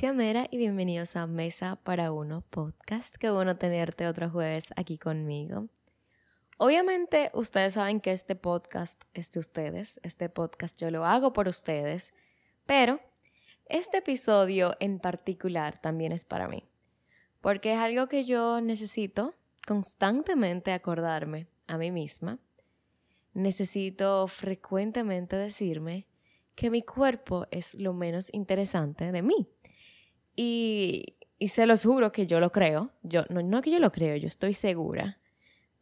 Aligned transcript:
Mera 0.00 0.46
y 0.48 0.58
bienvenidos 0.58 1.16
a 1.16 1.26
Mesa 1.26 1.74
para 1.82 2.12
Uno 2.12 2.44
podcast. 2.48 3.16
Qué 3.16 3.30
bueno 3.30 3.56
tenerte 3.56 4.06
otro 4.06 4.30
jueves 4.30 4.68
aquí 4.76 4.96
conmigo. 4.96 5.66
Obviamente 6.56 7.32
ustedes 7.34 7.74
saben 7.74 8.00
que 8.00 8.12
este 8.12 8.36
podcast 8.36 9.02
es 9.12 9.32
de 9.32 9.40
ustedes, 9.40 9.98
este 10.04 10.28
podcast 10.28 10.80
yo 10.80 10.92
lo 10.92 11.04
hago 11.04 11.32
por 11.32 11.48
ustedes, 11.48 12.14
pero 12.64 13.00
este 13.66 13.98
episodio 13.98 14.76
en 14.78 15.00
particular 15.00 15.80
también 15.80 16.12
es 16.12 16.24
para 16.24 16.46
mí, 16.46 16.62
porque 17.40 17.72
es 17.72 17.78
algo 17.80 18.08
que 18.08 18.24
yo 18.24 18.60
necesito 18.60 19.34
constantemente 19.66 20.72
acordarme 20.72 21.48
a 21.66 21.76
mí 21.76 21.90
misma. 21.90 22.38
Necesito 23.34 24.28
frecuentemente 24.28 25.34
decirme 25.34 26.06
que 26.54 26.70
mi 26.70 26.82
cuerpo 26.82 27.46
es 27.50 27.74
lo 27.74 27.92
menos 27.92 28.30
interesante 28.32 29.10
de 29.10 29.22
mí. 29.22 29.48
Y, 30.40 31.16
se 31.48 31.66
los 31.66 31.82
juro 31.82 32.12
que 32.12 32.26
yo 32.26 32.38
lo 32.38 32.52
creo. 32.52 32.92
Yo, 33.02 33.24
no, 33.28 33.60
que 33.60 33.72
yo 33.72 33.80
lo 33.80 33.90
creo, 33.90 34.16
yo 34.16 34.28
estoy 34.28 34.54
segura. 34.54 35.18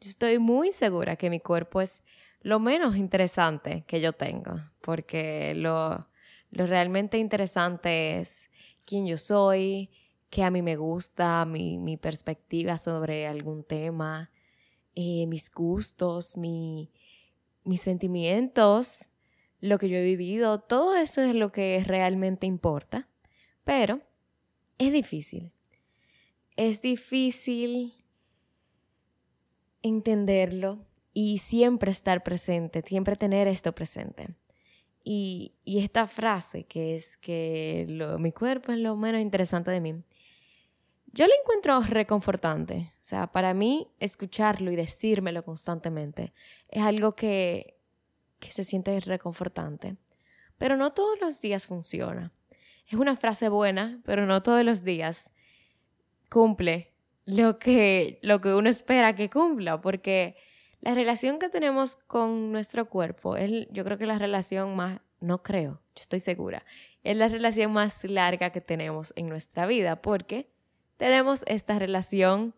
Yo 0.00 0.08
estoy 0.08 0.38
muy 0.38 0.72
segura 0.72 1.16
que 1.16 1.28
mi 1.28 1.40
cuerpo 1.40 1.82
es 1.82 2.02
lo 2.40 2.58
menos 2.58 2.96
interesante 2.96 3.84
que 3.86 4.00
yo 4.00 4.14
tengo, 4.14 4.58
porque 4.80 5.54
lo, 5.54 6.08
lo 6.50 6.66
realmente 6.66 7.18
interesante 7.18 8.18
es 8.18 8.48
quién 8.86 9.06
yo 9.06 9.18
soy, 9.18 9.90
qué 10.30 10.42
a 10.42 10.50
mí 10.50 10.62
me 10.62 10.76
gusta, 10.76 11.44
mi, 11.44 11.76
mi 11.76 11.98
perspectiva 11.98 12.78
sobre 12.78 13.26
algún 13.26 13.62
tema, 13.62 14.30
eh, 14.94 15.26
mis 15.26 15.50
gustos, 15.50 16.36
mi, 16.36 16.92
mis 17.64 17.82
sentimientos, 17.82 19.10
lo 19.60 19.78
que 19.78 19.90
yo 19.90 19.98
he 19.98 20.04
vivido, 20.04 20.60
todo 20.60 20.96
eso 20.96 21.20
es 21.20 21.34
lo 21.34 21.52
que 21.52 21.82
realmente 21.84 22.46
importa, 22.46 23.08
pero 23.64 24.05
es 24.78 24.92
difícil. 24.92 25.52
Es 26.56 26.80
difícil 26.80 27.94
entenderlo 29.82 30.86
y 31.12 31.38
siempre 31.38 31.90
estar 31.90 32.22
presente, 32.22 32.82
siempre 32.82 33.16
tener 33.16 33.48
esto 33.48 33.74
presente. 33.74 34.28
Y, 35.04 35.54
esta 35.64 36.08
frase 36.08 36.64
que 36.64 36.96
es 36.96 37.16
que 37.16 37.86
mi 38.18 38.32
cuerpo 38.32 38.72
es 38.72 38.78
lo 38.78 38.96
menos 38.96 39.20
interesante 39.20 39.70
de 39.70 39.80
mí, 39.80 40.02
yo 41.12 41.26
lo 41.26 41.32
encuentro 41.40 41.80
reconfortante. 41.80 42.92
O 43.00 43.04
sea, 43.04 43.26
para 43.28 43.54
mí 43.54 43.88
escucharlo 44.00 44.70
y 44.70 44.76
decírmelo 44.76 45.44
constantemente 45.44 46.32
es 46.68 46.82
algo 46.82 47.14
que 47.14 47.76
que 48.38 48.52
se 48.52 48.64
siente 48.64 48.98
reconfortante. 49.00 49.96
Pero 50.58 50.76
no 50.76 50.92
todos 50.92 51.18
los 51.20 51.40
días 51.40 51.66
funciona. 51.66 52.32
Es 52.88 52.94
una 52.94 53.16
frase 53.16 53.48
buena, 53.48 54.00
pero 54.04 54.26
no 54.26 54.42
todos 54.42 54.64
los 54.64 54.84
días 54.84 55.32
cumple 56.30 56.92
lo 57.24 57.58
que, 57.58 58.20
lo 58.22 58.40
que 58.40 58.54
uno 58.54 58.68
espera 58.68 59.16
que 59.16 59.28
cumpla, 59.28 59.80
porque 59.80 60.36
la 60.80 60.94
relación 60.94 61.40
que 61.40 61.48
tenemos 61.48 61.96
con 61.96 62.52
nuestro 62.52 62.88
cuerpo 62.88 63.36
es, 63.36 63.66
yo 63.72 63.84
creo 63.84 63.98
que 63.98 64.06
la 64.06 64.18
relación 64.18 64.76
más, 64.76 65.00
no 65.20 65.42
creo, 65.42 65.80
yo 65.96 66.00
estoy 66.00 66.20
segura, 66.20 66.64
es 67.02 67.16
la 67.16 67.28
relación 67.28 67.72
más 67.72 68.04
larga 68.04 68.50
que 68.50 68.60
tenemos 68.60 69.12
en 69.16 69.28
nuestra 69.28 69.66
vida, 69.66 70.00
porque 70.00 70.48
tenemos 70.96 71.42
esta 71.46 71.80
relación 71.80 72.54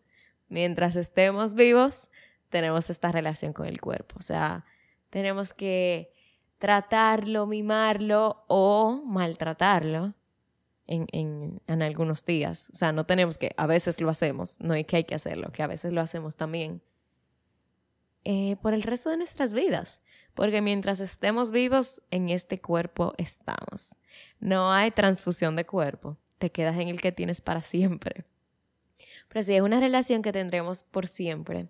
mientras 0.49 0.97
estemos 0.97 1.55
vivos, 1.55 2.11
tenemos 2.51 2.91
esta 2.91 3.11
relación 3.13 3.55
con 3.55 3.67
el 3.67 3.81
cuerpo. 3.81 4.17
O 4.19 4.23
sea, 4.23 4.65
tenemos 5.11 5.55
que 5.55 6.13
tratarlo, 6.59 7.47
mimarlo 7.47 8.45
o 8.49 9.03
maltratarlo 9.05 10.15
en, 10.89 11.07
en, 11.13 11.63
en, 11.67 11.83
algunos 11.83 12.25
días. 12.25 12.69
O 12.73 12.77
sea, 12.77 12.93
no 12.93 13.07
tenemos 13.07 13.39
que, 13.39 13.55
a 13.57 13.67
veces 13.67 14.01
lo 14.01 14.11
hacemos, 14.11 14.59
no 14.61 14.75
hay 14.75 14.85
que 14.85 14.97
hay 14.97 15.05
que 15.05 15.15
hacerlo, 15.15 15.53
que 15.53 15.63
a 15.63 15.67
veces 15.67 15.93
lo 15.93 16.01
hacemos 16.01 16.37
también 16.37 16.83
eh, 18.25 18.57
por 18.61 18.75
el 18.75 18.83
resto 18.83 19.11
de 19.11 19.17
nuestras 19.17 19.53
vidas. 19.53 20.03
Porque 20.35 20.61
mientras 20.61 21.01
estemos 21.01 21.51
vivos, 21.51 22.03
en 22.11 22.29
este 22.29 22.61
cuerpo 22.61 23.15
estamos. 23.17 23.95
No 24.41 24.73
hay 24.73 24.91
transfusión 24.91 25.57
de 25.57 25.67
cuerpo, 25.67 26.17
te 26.39 26.51
quedas 26.51 26.77
en 26.79 26.89
el 26.89 27.01
que 27.01 27.13
tienes 27.13 27.41
para 27.41 27.63
siempre. 27.63 28.25
Pero 29.29 29.43
si 29.43 29.55
es 29.55 29.63
una 29.63 29.81
relación 29.81 30.23
que 30.23 30.33
tendremos 30.33 30.83
por 30.83 31.07
siempre, 31.07 31.69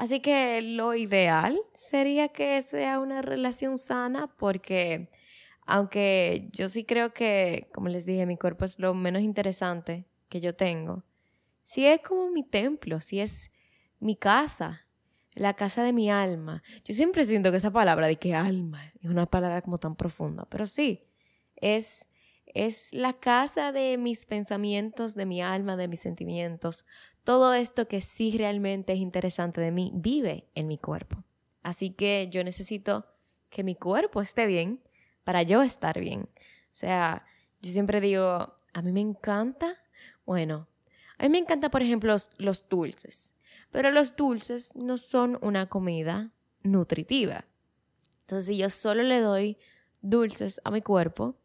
Así 0.00 0.20
que 0.20 0.62
lo 0.62 0.94
ideal 0.94 1.60
sería 1.74 2.28
que 2.28 2.62
sea 2.62 3.00
una 3.00 3.20
relación 3.20 3.76
sana 3.76 4.28
porque 4.38 5.10
aunque 5.66 6.48
yo 6.52 6.68
sí 6.68 6.84
creo 6.84 7.12
que, 7.12 7.68
como 7.72 7.88
les 7.88 8.06
dije, 8.06 8.26
mi 8.26 8.36
cuerpo 8.36 8.64
es 8.64 8.78
lo 8.78 8.94
menos 8.94 9.22
interesante 9.22 10.06
que 10.28 10.40
yo 10.40 10.54
tengo, 10.54 11.04
sí 11.62 11.86
es 11.86 12.00
como 12.00 12.30
mi 12.30 12.42
templo, 12.42 13.00
sí 13.00 13.20
es 13.20 13.50
mi 13.98 14.16
casa, 14.16 14.86
la 15.34 15.54
casa 15.54 15.82
de 15.82 15.92
mi 15.92 16.10
alma. 16.10 16.62
Yo 16.84 16.94
siempre 16.94 17.24
siento 17.24 17.50
que 17.50 17.58
esa 17.58 17.70
palabra 17.70 18.06
de 18.06 18.16
que 18.16 18.34
alma 18.34 18.92
es 19.00 19.10
una 19.10 19.26
palabra 19.26 19.62
como 19.62 19.78
tan 19.78 19.96
profunda, 19.96 20.46
pero 20.50 20.66
sí, 20.66 21.02
es 21.56 22.06
es 22.54 22.92
la 22.92 23.12
casa 23.14 23.72
de 23.72 23.96
mis 23.98 24.26
pensamientos, 24.26 25.14
de 25.14 25.26
mi 25.26 25.40
alma, 25.40 25.76
de 25.76 25.88
mis 25.88 26.00
sentimientos. 26.00 26.84
Todo 27.24 27.54
esto 27.54 27.86
que 27.86 28.00
sí 28.00 28.36
realmente 28.36 28.92
es 28.92 28.98
interesante 28.98 29.60
de 29.60 29.70
mí 29.70 29.92
vive 29.94 30.48
en 30.54 30.66
mi 30.66 30.78
cuerpo. 30.78 31.24
Así 31.62 31.90
que 31.90 32.28
yo 32.30 32.42
necesito 32.42 33.06
que 33.50 33.62
mi 33.62 33.74
cuerpo 33.74 34.20
esté 34.20 34.46
bien 34.46 34.80
para 35.24 35.42
yo 35.42 35.62
estar 35.62 35.98
bien. 36.00 36.22
O 36.22 36.72
sea, 36.72 37.24
yo 37.60 37.70
siempre 37.70 38.00
digo, 38.00 38.54
a 38.72 38.82
mí 38.82 38.92
me 38.92 39.00
encanta, 39.00 39.76
bueno, 40.24 40.68
a 41.18 41.24
mí 41.24 41.28
me 41.30 41.38
encanta, 41.38 41.70
por 41.70 41.82
ejemplo, 41.82 42.12
los, 42.12 42.30
los 42.38 42.68
dulces, 42.68 43.34
pero 43.70 43.90
los 43.90 44.16
dulces 44.16 44.74
no 44.74 44.96
son 44.98 45.38
una 45.42 45.66
comida 45.66 46.32
nutritiva. 46.62 47.44
Entonces, 48.22 48.46
si 48.46 48.56
yo 48.56 48.70
solo 48.70 49.02
le 49.02 49.20
doy 49.20 49.58
dulces 50.02 50.60
a 50.64 50.70
mi 50.70 50.82
cuerpo, 50.82 51.36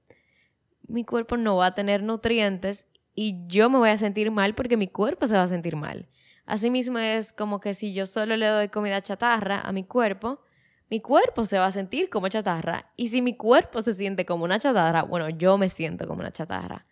mi 0.87 1.03
cuerpo 1.03 1.37
no 1.37 1.57
va 1.57 1.67
a 1.67 1.75
tener 1.75 2.03
nutrientes 2.03 2.85
y 3.15 3.47
yo 3.47 3.69
me 3.69 3.77
voy 3.77 3.89
a 3.89 3.97
sentir 3.97 4.29
mal 4.31 4.55
porque 4.55 4.77
mi 4.77 4.87
cuerpo 4.87 5.27
se 5.27 5.35
va 5.35 5.43
a 5.43 5.47
sentir 5.47 5.75
mal. 5.75 6.07
Asimismo 6.45 6.99
es 6.99 7.33
como 7.33 7.59
que 7.59 7.73
si 7.73 7.93
yo 7.93 8.05
solo 8.05 8.37
le 8.37 8.45
doy 8.45 8.69
comida 8.69 9.01
chatarra 9.01 9.61
a 9.61 9.71
mi 9.71 9.83
cuerpo, 9.83 10.41
mi 10.89 11.01
cuerpo 11.01 11.45
se 11.45 11.57
va 11.57 11.67
a 11.67 11.71
sentir 11.71 12.09
como 12.09 12.27
chatarra. 12.27 12.85
Y 12.95 13.07
si 13.07 13.21
mi 13.21 13.35
cuerpo 13.35 13.81
se 13.81 13.93
siente 13.93 14.25
como 14.25 14.43
una 14.43 14.59
chatarra, 14.59 15.03
bueno, 15.03 15.29
yo 15.29 15.57
me 15.57 15.69
siento 15.69 16.07
como 16.07 16.21
una 16.21 16.31
chatarra. 16.31 16.83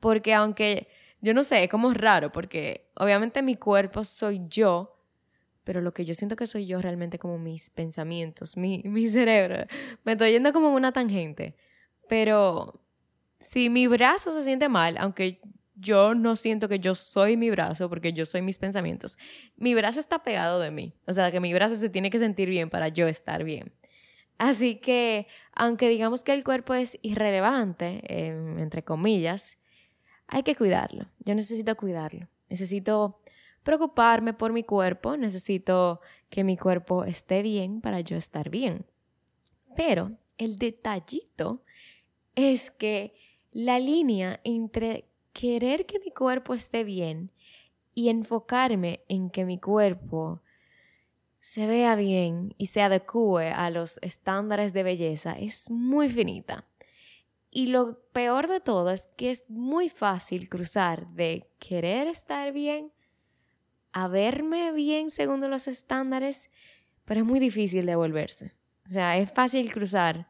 Porque 0.00 0.34
aunque, 0.34 0.88
yo 1.20 1.34
no 1.34 1.44
sé, 1.44 1.64
es 1.64 1.70
como 1.70 1.92
raro, 1.92 2.32
porque 2.32 2.90
obviamente 2.96 3.42
mi 3.42 3.56
cuerpo 3.56 4.04
soy 4.04 4.42
yo, 4.48 5.00
pero 5.64 5.80
lo 5.80 5.92
que 5.92 6.04
yo 6.04 6.14
siento 6.14 6.36
que 6.36 6.46
soy 6.46 6.66
yo 6.66 6.80
realmente 6.80 7.18
como 7.18 7.38
mis 7.38 7.70
pensamientos, 7.70 8.56
mi, 8.56 8.82
mi 8.84 9.08
cerebro. 9.08 9.66
Me 10.04 10.12
estoy 10.12 10.32
yendo 10.32 10.52
como 10.52 10.70
una 10.70 10.92
tangente. 10.92 11.56
Pero 12.08 12.80
si 13.40 13.70
mi 13.70 13.86
brazo 13.86 14.32
se 14.32 14.44
siente 14.44 14.68
mal, 14.68 14.96
aunque 14.98 15.40
yo 15.76 16.14
no 16.14 16.36
siento 16.36 16.68
que 16.68 16.80
yo 16.80 16.94
soy 16.94 17.36
mi 17.36 17.50
brazo 17.50 17.88
porque 17.88 18.12
yo 18.12 18.26
soy 18.26 18.42
mis 18.42 18.58
pensamientos, 18.58 19.18
mi 19.56 19.74
brazo 19.74 20.00
está 20.00 20.22
pegado 20.22 20.58
de 20.58 20.70
mí. 20.70 20.94
O 21.06 21.12
sea, 21.12 21.30
que 21.30 21.40
mi 21.40 21.52
brazo 21.52 21.76
se 21.76 21.90
tiene 21.90 22.10
que 22.10 22.18
sentir 22.18 22.48
bien 22.48 22.70
para 22.70 22.88
yo 22.88 23.06
estar 23.06 23.44
bien. 23.44 23.72
Así 24.38 24.76
que, 24.76 25.26
aunque 25.52 25.88
digamos 25.88 26.22
que 26.22 26.32
el 26.32 26.44
cuerpo 26.44 26.74
es 26.74 26.98
irrelevante, 27.02 28.02
em, 28.08 28.58
entre 28.58 28.82
comillas, 28.82 29.58
hay 30.26 30.42
que 30.42 30.56
cuidarlo. 30.56 31.06
Yo 31.20 31.34
necesito 31.34 31.76
cuidarlo. 31.76 32.28
Necesito 32.48 33.20
preocuparme 33.62 34.32
por 34.34 34.52
mi 34.52 34.62
cuerpo, 34.62 35.16
necesito 35.16 36.00
que 36.30 36.44
mi 36.44 36.56
cuerpo 36.56 37.04
esté 37.04 37.42
bien 37.42 37.80
para 37.80 38.00
yo 38.00 38.16
estar 38.16 38.50
bien. 38.50 38.86
Pero 39.74 40.12
el 40.38 40.58
detallito 40.58 41.64
es 42.34 42.70
que 42.70 43.14
la 43.52 43.78
línea 43.78 44.40
entre 44.44 45.08
querer 45.36 45.84
que 45.84 45.98
mi 45.98 46.10
cuerpo 46.10 46.54
esté 46.54 46.82
bien 46.82 47.30
y 47.94 48.08
enfocarme 48.08 49.04
en 49.06 49.28
que 49.28 49.44
mi 49.44 49.60
cuerpo 49.60 50.40
se 51.42 51.66
vea 51.66 51.94
bien 51.94 52.54
y 52.56 52.66
se 52.66 52.80
adecue 52.80 53.50
a 53.50 53.68
los 53.68 53.98
estándares 54.00 54.72
de 54.72 54.82
belleza 54.82 55.32
es 55.38 55.70
muy 55.70 56.08
finita. 56.08 56.66
Y 57.50 57.66
lo 57.66 58.00
peor 58.12 58.48
de 58.48 58.60
todo 58.60 58.90
es 58.90 59.08
que 59.18 59.30
es 59.30 59.44
muy 59.48 59.90
fácil 59.90 60.48
cruzar 60.48 61.06
de 61.08 61.46
querer 61.58 62.06
estar 62.06 62.52
bien 62.52 62.90
a 63.92 64.08
verme 64.08 64.72
bien 64.72 65.10
según 65.10 65.42
los 65.50 65.68
estándares, 65.68 66.46
pero 67.04 67.20
es 67.20 67.26
muy 67.26 67.40
difícil 67.40 67.84
devolverse. 67.84 68.54
O 68.86 68.90
sea, 68.90 69.18
es 69.18 69.30
fácil 69.30 69.70
cruzar 69.70 70.28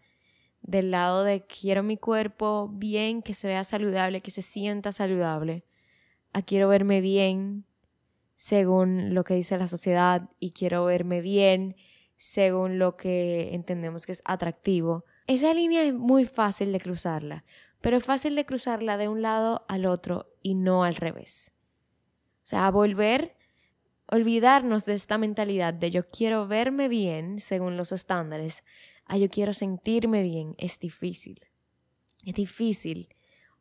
del 0.67 0.91
lado 0.91 1.23
de 1.23 1.47
quiero 1.47 1.83
mi 1.83 1.97
cuerpo 1.97 2.69
bien, 2.73 3.23
que 3.23 3.35
se 3.35 3.47
vea 3.47 3.65
saludable, 3.65 4.21
que 4.21 4.33
se 4.33 4.43
sienta 4.43 4.93
saludable, 4.93 5.65
a 6.33 6.43
quiero 6.43 6.69
verme 6.69 7.01
bien 7.01 7.65
según 8.35 9.15
lo 9.15 9.25
que 9.25 9.35
dice 9.35 9.57
la 9.57 9.69
sociedad 9.69 10.29
y 10.39 10.51
quiero 10.51 10.85
verme 10.85 11.23
bien 11.23 11.77
según 12.19 12.79
lo 12.79 12.97
que 12.97 13.55
entendemos 13.55 14.07
que 14.07 14.13
es 14.13 14.23
atractivo. 14.25 15.05
Esa 15.27 15.55
línea 15.55 15.83
es 15.85 15.95
muy 15.95 16.25
fácil 16.25 16.73
de 16.73 16.81
cruzarla, 16.81 17.45
pero 17.81 17.97
es 17.97 18.05
fácil 18.05 18.35
de 18.35 18.45
cruzarla 18.45 18.97
de 18.97 19.09
un 19.09 19.23
lado 19.23 19.65
al 19.69 19.87
otro 19.87 20.35
y 20.43 20.55
no 20.55 20.83
al 20.83 20.97
revés. 20.97 21.53
O 22.45 22.49
sea, 22.49 22.71
volver, 22.71 23.37
olvidarnos 24.09 24.85
de 24.85 24.95
esta 24.95 25.17
mentalidad 25.17 25.75
de 25.75 25.91
yo 25.91 26.09
quiero 26.11 26.47
verme 26.47 26.89
bien 26.89 27.41
según 27.41 27.77
los 27.77 27.93
estándares, 27.93 28.65
a 29.07 29.17
yo 29.17 29.29
quiero 29.29 29.53
sentirme 29.53 30.23
bien, 30.23 30.55
es 30.59 30.79
difícil. 30.79 31.41
Es 32.25 32.35
difícil 32.35 33.09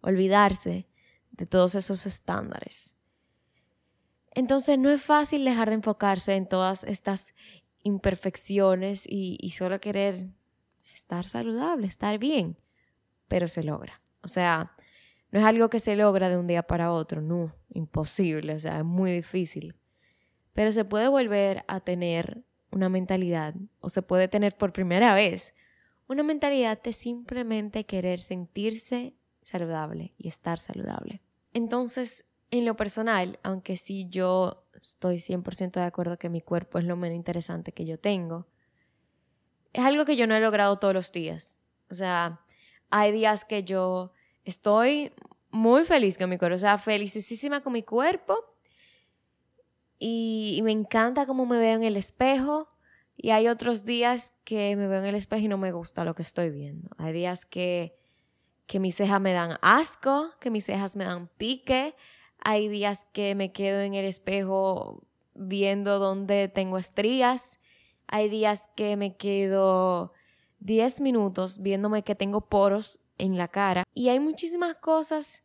olvidarse 0.02 0.88
de 1.32 1.46
todos 1.46 1.76
esos 1.76 2.06
estándares. 2.06 2.96
Entonces 4.32 4.78
no 4.78 4.90
es 4.90 5.02
fácil 5.02 5.46
dejar 5.46 5.70
de 5.70 5.76
enfocarse 5.76 6.36
en 6.36 6.48
todas 6.48 6.84
estas 6.84 7.34
imperfecciones 7.84 9.06
y, 9.08 9.38
y 9.40 9.52
solo 9.52 9.80
querer 9.80 10.28
estar 10.94 11.26
saludable, 11.26 11.88
estar 11.88 12.18
bien, 12.18 12.58
pero 13.28 13.48
se 13.48 13.64
logra. 13.64 14.02
O 14.22 14.28
sea, 14.28 14.76
no 15.32 15.40
es 15.40 15.46
algo 15.46 15.70
que 15.70 15.80
se 15.80 15.96
logra 15.96 16.30
de 16.30 16.38
un 16.38 16.48
día 16.48 16.64
para 16.64 16.92
otro, 16.92 17.22
no, 17.22 17.56
imposible, 17.70 18.56
o 18.56 18.60
sea, 18.60 18.80
es 18.80 18.86
muy 18.86 19.12
difícil. 19.12 19.76
Pero 20.54 20.72
se 20.72 20.86
puede 20.86 21.08
volver 21.08 21.64
a 21.68 21.82
tener 21.82 22.44
una 22.76 22.90
mentalidad, 22.90 23.56
o 23.80 23.88
se 23.88 24.02
puede 24.02 24.28
tener 24.28 24.58
por 24.58 24.74
primera 24.74 25.16
vez, 25.16 25.56
una 26.10 26.24
mentalidad 26.24 26.82
de 26.84 26.92
simplemente 26.92 27.86
querer 27.86 28.20
sentirse 28.20 29.16
saludable 29.42 30.14
y 30.18 30.28
estar 30.28 30.60
saludable. 30.60 31.22
Entonces, 31.54 32.26
en 32.52 32.66
lo 32.66 32.76
personal, 32.76 33.40
aunque 33.44 33.78
sí 33.78 34.08
yo 34.10 34.68
estoy 34.74 35.20
100% 35.20 35.80
de 35.80 35.86
acuerdo 35.86 36.18
que 36.18 36.30
mi 36.30 36.42
cuerpo 36.42 36.78
es 36.78 36.84
lo 36.84 36.98
menos 36.98 37.16
interesante 37.16 37.72
que 37.72 37.86
yo 37.86 37.98
tengo, 37.98 38.46
es 39.72 39.86
algo 39.86 40.04
que 40.04 40.18
yo 40.18 40.28
no 40.28 40.36
he 40.36 40.42
logrado 40.42 40.78
todos 40.78 40.94
los 40.94 41.14
días. 41.14 41.60
O 41.90 41.96
sea, 41.96 42.42
hay 42.90 43.14
días 43.14 43.46
que 43.46 43.64
yo 43.64 44.12
estoy 44.44 45.14
muy 45.50 45.86
feliz 45.86 46.18
con 46.18 46.30
mi 46.30 46.38
cuerpo, 46.38 46.56
o 46.56 46.60
sea, 46.60 46.78
felicísima 46.78 47.62
con 47.62 47.72
mi 47.72 47.84
cuerpo 47.84 48.55
y, 50.00 50.60
me 50.64 50.72
encanta 50.72 51.26
cómo 51.26 51.46
me 51.46 51.58
veo 51.58 51.76
en 51.76 51.84
el 51.84 51.98
espejo. 51.98 52.68
Y 53.18 53.30
hay 53.30 53.48
otros 53.48 53.86
días 53.86 54.34
que 54.44 54.76
me 54.76 54.88
veo 54.88 55.00
en 55.00 55.06
el 55.06 55.16
espejo 55.16 55.46
y 55.46 55.48
no 55.48 55.58
me 55.58 55.72
gusta 55.72 56.04
lo 56.04 56.16
que 56.16 56.22
estoy 56.22 56.50
viendo. 56.50 56.90
Hay 56.98 57.14
días 57.14 57.46
que, 57.46 57.96
que 58.66 58.80
mis 58.80 58.96
cejas 58.96 59.22
me 59.22 59.32
dan 59.32 59.58
asco, 59.62 60.32
que 60.40 60.52
mis 60.52 60.66
cejas 60.66 60.96
me 60.96 61.06
dan 61.06 61.30
pique. 61.38 61.96
Hay 62.44 62.68
días 62.68 63.08
que 63.14 63.34
me 63.36 63.54
quedo 63.54 63.80
en 63.80 63.94
el 63.94 64.06
espejo 64.06 65.02
viendo 65.34 65.98
dónde 66.00 66.50
tengo 66.50 66.78
estrías. 66.78 67.58
Hay 68.08 68.30
días 68.30 68.70
que 68.76 68.98
me 68.98 69.16
quedo 69.16 70.12
10 70.60 71.00
minutos 71.00 71.62
viéndome 71.62 72.04
que 72.04 72.16
tengo 72.16 72.42
poros 72.42 73.00
en 73.18 73.38
la 73.38 73.48
cara. 73.48 73.84
Y 73.94 74.10
hay 74.10 74.20
muchísimas 74.20 74.76
cosas 74.76 75.44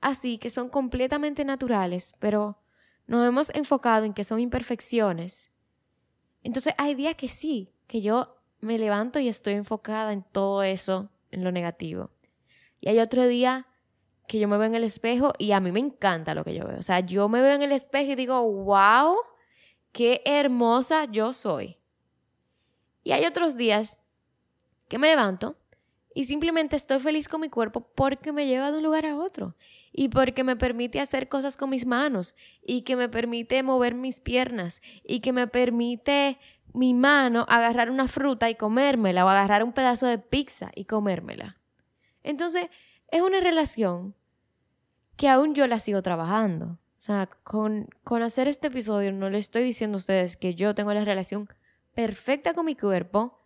así 0.00 0.38
que 0.38 0.50
son 0.50 0.68
completamente 0.68 1.44
naturales, 1.44 2.12
pero 2.18 2.58
nos 3.06 3.26
hemos 3.26 3.50
enfocado 3.54 4.04
en 4.04 4.12
que 4.12 4.24
son 4.24 4.40
imperfecciones. 4.40 5.50
Entonces 6.42 6.74
hay 6.78 6.94
días 6.94 7.14
que 7.14 7.28
sí, 7.28 7.72
que 7.86 8.00
yo 8.00 8.36
me 8.60 8.78
levanto 8.78 9.18
y 9.18 9.28
estoy 9.28 9.54
enfocada 9.54 10.12
en 10.12 10.22
todo 10.22 10.62
eso, 10.62 11.10
en 11.30 11.44
lo 11.44 11.52
negativo. 11.52 12.10
Y 12.80 12.88
hay 12.88 12.98
otro 13.00 13.26
día 13.26 13.66
que 14.26 14.38
yo 14.38 14.48
me 14.48 14.58
veo 14.58 14.66
en 14.66 14.74
el 14.74 14.84
espejo 14.84 15.32
y 15.38 15.52
a 15.52 15.60
mí 15.60 15.70
me 15.72 15.80
encanta 15.80 16.34
lo 16.34 16.44
que 16.44 16.54
yo 16.54 16.66
veo. 16.66 16.78
O 16.78 16.82
sea, 16.82 17.00
yo 17.00 17.28
me 17.28 17.40
veo 17.40 17.54
en 17.54 17.62
el 17.62 17.72
espejo 17.72 18.12
y 18.12 18.16
digo, 18.16 18.42
wow, 18.42 19.16
qué 19.92 20.22
hermosa 20.24 21.04
yo 21.04 21.32
soy. 21.32 21.78
Y 23.04 23.12
hay 23.12 23.24
otros 23.24 23.56
días 23.56 24.00
que 24.88 24.98
me 24.98 25.08
levanto 25.08 25.56
y 26.16 26.24
simplemente 26.24 26.76
estoy 26.76 26.98
feliz 26.98 27.28
con 27.28 27.42
mi 27.42 27.50
cuerpo 27.50 27.90
porque 27.94 28.32
me 28.32 28.46
lleva 28.46 28.72
de 28.72 28.78
un 28.78 28.84
lugar 28.84 29.04
a 29.04 29.18
otro 29.18 29.54
y 29.92 30.08
porque 30.08 30.44
me 30.44 30.56
permite 30.56 30.98
hacer 30.98 31.28
cosas 31.28 31.58
con 31.58 31.68
mis 31.68 31.84
manos 31.84 32.34
y 32.62 32.82
que 32.82 32.96
me 32.96 33.10
permite 33.10 33.62
mover 33.62 33.94
mis 33.94 34.18
piernas 34.20 34.80
y 35.04 35.20
que 35.20 35.34
me 35.34 35.46
permite 35.46 36.38
mi 36.72 36.94
mano 36.94 37.44
agarrar 37.50 37.90
una 37.90 38.08
fruta 38.08 38.48
y 38.48 38.54
comérmela 38.54 39.26
o 39.26 39.28
agarrar 39.28 39.62
un 39.62 39.74
pedazo 39.74 40.06
de 40.06 40.16
pizza 40.16 40.70
y 40.74 40.86
comérmela. 40.86 41.60
Entonces, 42.22 42.68
es 43.08 43.20
una 43.20 43.40
relación 43.40 44.14
que 45.18 45.28
aún 45.28 45.54
yo 45.54 45.66
la 45.66 45.80
sigo 45.80 46.00
trabajando. 46.00 46.78
O 46.98 47.02
sea, 47.02 47.28
con, 47.44 47.90
con 48.04 48.22
hacer 48.22 48.48
este 48.48 48.68
episodio 48.68 49.12
no 49.12 49.28
le 49.28 49.36
estoy 49.36 49.64
diciendo 49.64 49.96
a 49.96 49.98
ustedes 49.98 50.38
que 50.38 50.54
yo 50.54 50.74
tengo 50.74 50.94
la 50.94 51.04
relación 51.04 51.46
perfecta 51.94 52.54
con 52.54 52.64
mi 52.64 52.74
cuerpo 52.74 53.38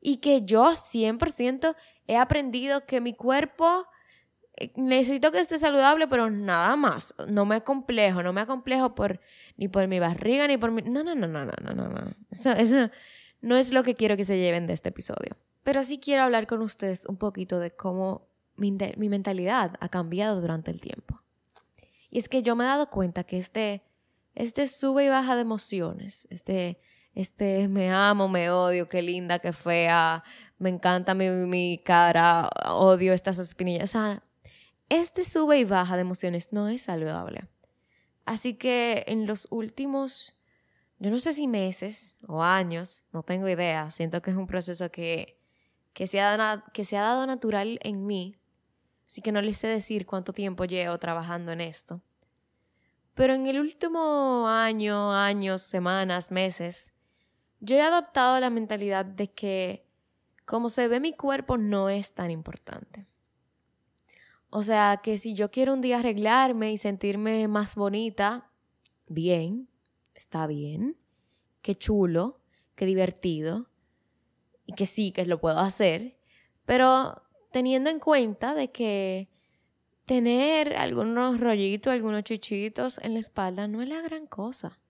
y 0.00 0.18
que 0.18 0.42
yo 0.42 0.72
100% 0.72 1.76
he 2.08 2.16
aprendido 2.16 2.84
que 2.86 3.00
mi 3.00 3.14
cuerpo 3.14 3.86
eh, 4.56 4.72
necesito 4.74 5.30
que 5.30 5.38
esté 5.38 5.58
saludable, 5.58 6.08
pero 6.08 6.30
nada 6.30 6.74
más. 6.74 7.14
No 7.28 7.44
me 7.44 7.62
complejo, 7.62 8.22
no 8.22 8.32
me 8.32 8.44
complejo 8.46 8.94
por 8.94 9.20
ni 9.56 9.68
por 9.68 9.86
mi 9.86 10.00
barriga 10.00 10.48
ni 10.48 10.56
por 10.56 10.72
mi 10.72 10.82
no, 10.82 11.04
no, 11.04 11.14
no, 11.14 11.28
no, 11.28 11.44
no, 11.44 11.74
no, 11.74 11.88
no. 11.88 12.14
Eso, 12.30 12.50
eso 12.50 12.90
no 13.40 13.56
es 13.56 13.72
lo 13.72 13.84
que 13.84 13.94
quiero 13.94 14.16
que 14.16 14.24
se 14.24 14.38
lleven 14.38 14.66
de 14.66 14.72
este 14.72 14.88
episodio. 14.88 15.36
Pero 15.62 15.84
sí 15.84 15.98
quiero 15.98 16.22
hablar 16.22 16.46
con 16.46 16.62
ustedes 16.62 17.04
un 17.06 17.18
poquito 17.18 17.60
de 17.60 17.70
cómo 17.70 18.26
mi, 18.56 18.76
mi 18.96 19.08
mentalidad 19.08 19.76
ha 19.80 19.88
cambiado 19.88 20.40
durante 20.40 20.70
el 20.70 20.80
tiempo. 20.80 21.22
Y 22.10 22.18
es 22.18 22.28
que 22.28 22.42
yo 22.42 22.56
me 22.56 22.64
he 22.64 22.66
dado 22.66 22.90
cuenta 22.90 23.24
que 23.24 23.38
este 23.38 23.82
este 24.34 24.68
sube 24.68 25.04
y 25.04 25.08
baja 25.08 25.34
de 25.34 25.42
emociones, 25.42 26.26
este 26.30 26.80
este 27.14 27.68
me 27.68 27.90
amo, 27.90 28.28
me 28.28 28.50
odio, 28.50 28.88
qué 28.88 29.02
linda, 29.02 29.40
qué 29.40 29.52
fea, 29.52 30.22
me 30.58 30.70
encanta 30.70 31.14
mi, 31.14 31.28
mi 31.28 31.78
cara, 31.84 32.50
odio 32.66 33.12
estas 33.12 33.38
espinillas. 33.38 33.84
O 33.84 33.92
sea, 33.92 34.22
este 34.88 35.24
sube 35.24 35.58
y 35.58 35.64
baja 35.64 35.96
de 35.96 36.02
emociones 36.02 36.52
no 36.52 36.68
es 36.68 36.82
saludable. 36.82 37.48
Así 38.24 38.54
que 38.54 39.04
en 39.06 39.26
los 39.26 39.46
últimos, 39.50 40.36
yo 40.98 41.10
no 41.10 41.18
sé 41.18 41.32
si 41.32 41.46
meses 41.46 42.18
o 42.26 42.42
años, 42.42 43.02
no 43.12 43.22
tengo 43.22 43.48
idea, 43.48 43.90
siento 43.90 44.20
que 44.20 44.30
es 44.30 44.36
un 44.36 44.46
proceso 44.46 44.90
que, 44.90 45.38
que, 45.94 46.06
se, 46.06 46.20
ha, 46.20 46.64
que 46.74 46.84
se 46.84 46.96
ha 46.96 47.02
dado 47.02 47.26
natural 47.26 47.78
en 47.82 48.06
mí, 48.06 48.36
así 49.06 49.22
que 49.22 49.32
no 49.32 49.40
les 49.40 49.56
sé 49.56 49.68
decir 49.68 50.04
cuánto 50.04 50.32
tiempo 50.32 50.66
llevo 50.66 50.98
trabajando 50.98 51.52
en 51.52 51.62
esto. 51.62 52.02
Pero 53.14 53.32
en 53.32 53.46
el 53.46 53.60
último 53.60 54.46
año, 54.46 55.12
años, 55.12 55.62
semanas, 55.62 56.30
meses, 56.30 56.92
yo 57.60 57.76
he 57.76 57.80
adoptado 57.80 58.38
la 58.40 58.50
mentalidad 58.50 59.04
de 59.04 59.32
que 59.32 59.87
como 60.48 60.70
se 60.70 60.88
ve 60.88 60.98
mi 60.98 61.12
cuerpo 61.12 61.58
no 61.58 61.90
es 61.90 62.14
tan 62.14 62.30
importante. 62.30 63.06
O 64.48 64.62
sea, 64.62 64.98
que 65.02 65.18
si 65.18 65.34
yo 65.34 65.50
quiero 65.50 65.74
un 65.74 65.82
día 65.82 65.98
arreglarme 65.98 66.72
y 66.72 66.78
sentirme 66.78 67.46
más 67.48 67.76
bonita, 67.76 68.50
bien, 69.06 69.68
está 70.14 70.46
bien, 70.46 70.96
qué 71.60 71.74
chulo, 71.74 72.40
qué 72.76 72.86
divertido, 72.86 73.68
y 74.64 74.72
que 74.72 74.86
sí, 74.86 75.12
que 75.12 75.26
lo 75.26 75.38
puedo 75.38 75.58
hacer, 75.58 76.16
pero 76.64 77.22
teniendo 77.52 77.90
en 77.90 78.00
cuenta 78.00 78.54
de 78.54 78.72
que 78.72 79.28
tener 80.06 80.76
algunos 80.76 81.38
rollitos, 81.38 81.92
algunos 81.92 82.24
chichitos 82.24 82.96
en 83.02 83.12
la 83.12 83.20
espalda 83.20 83.68
no 83.68 83.82
es 83.82 83.88
la 83.90 84.00
gran 84.00 84.26
cosa. 84.26 84.80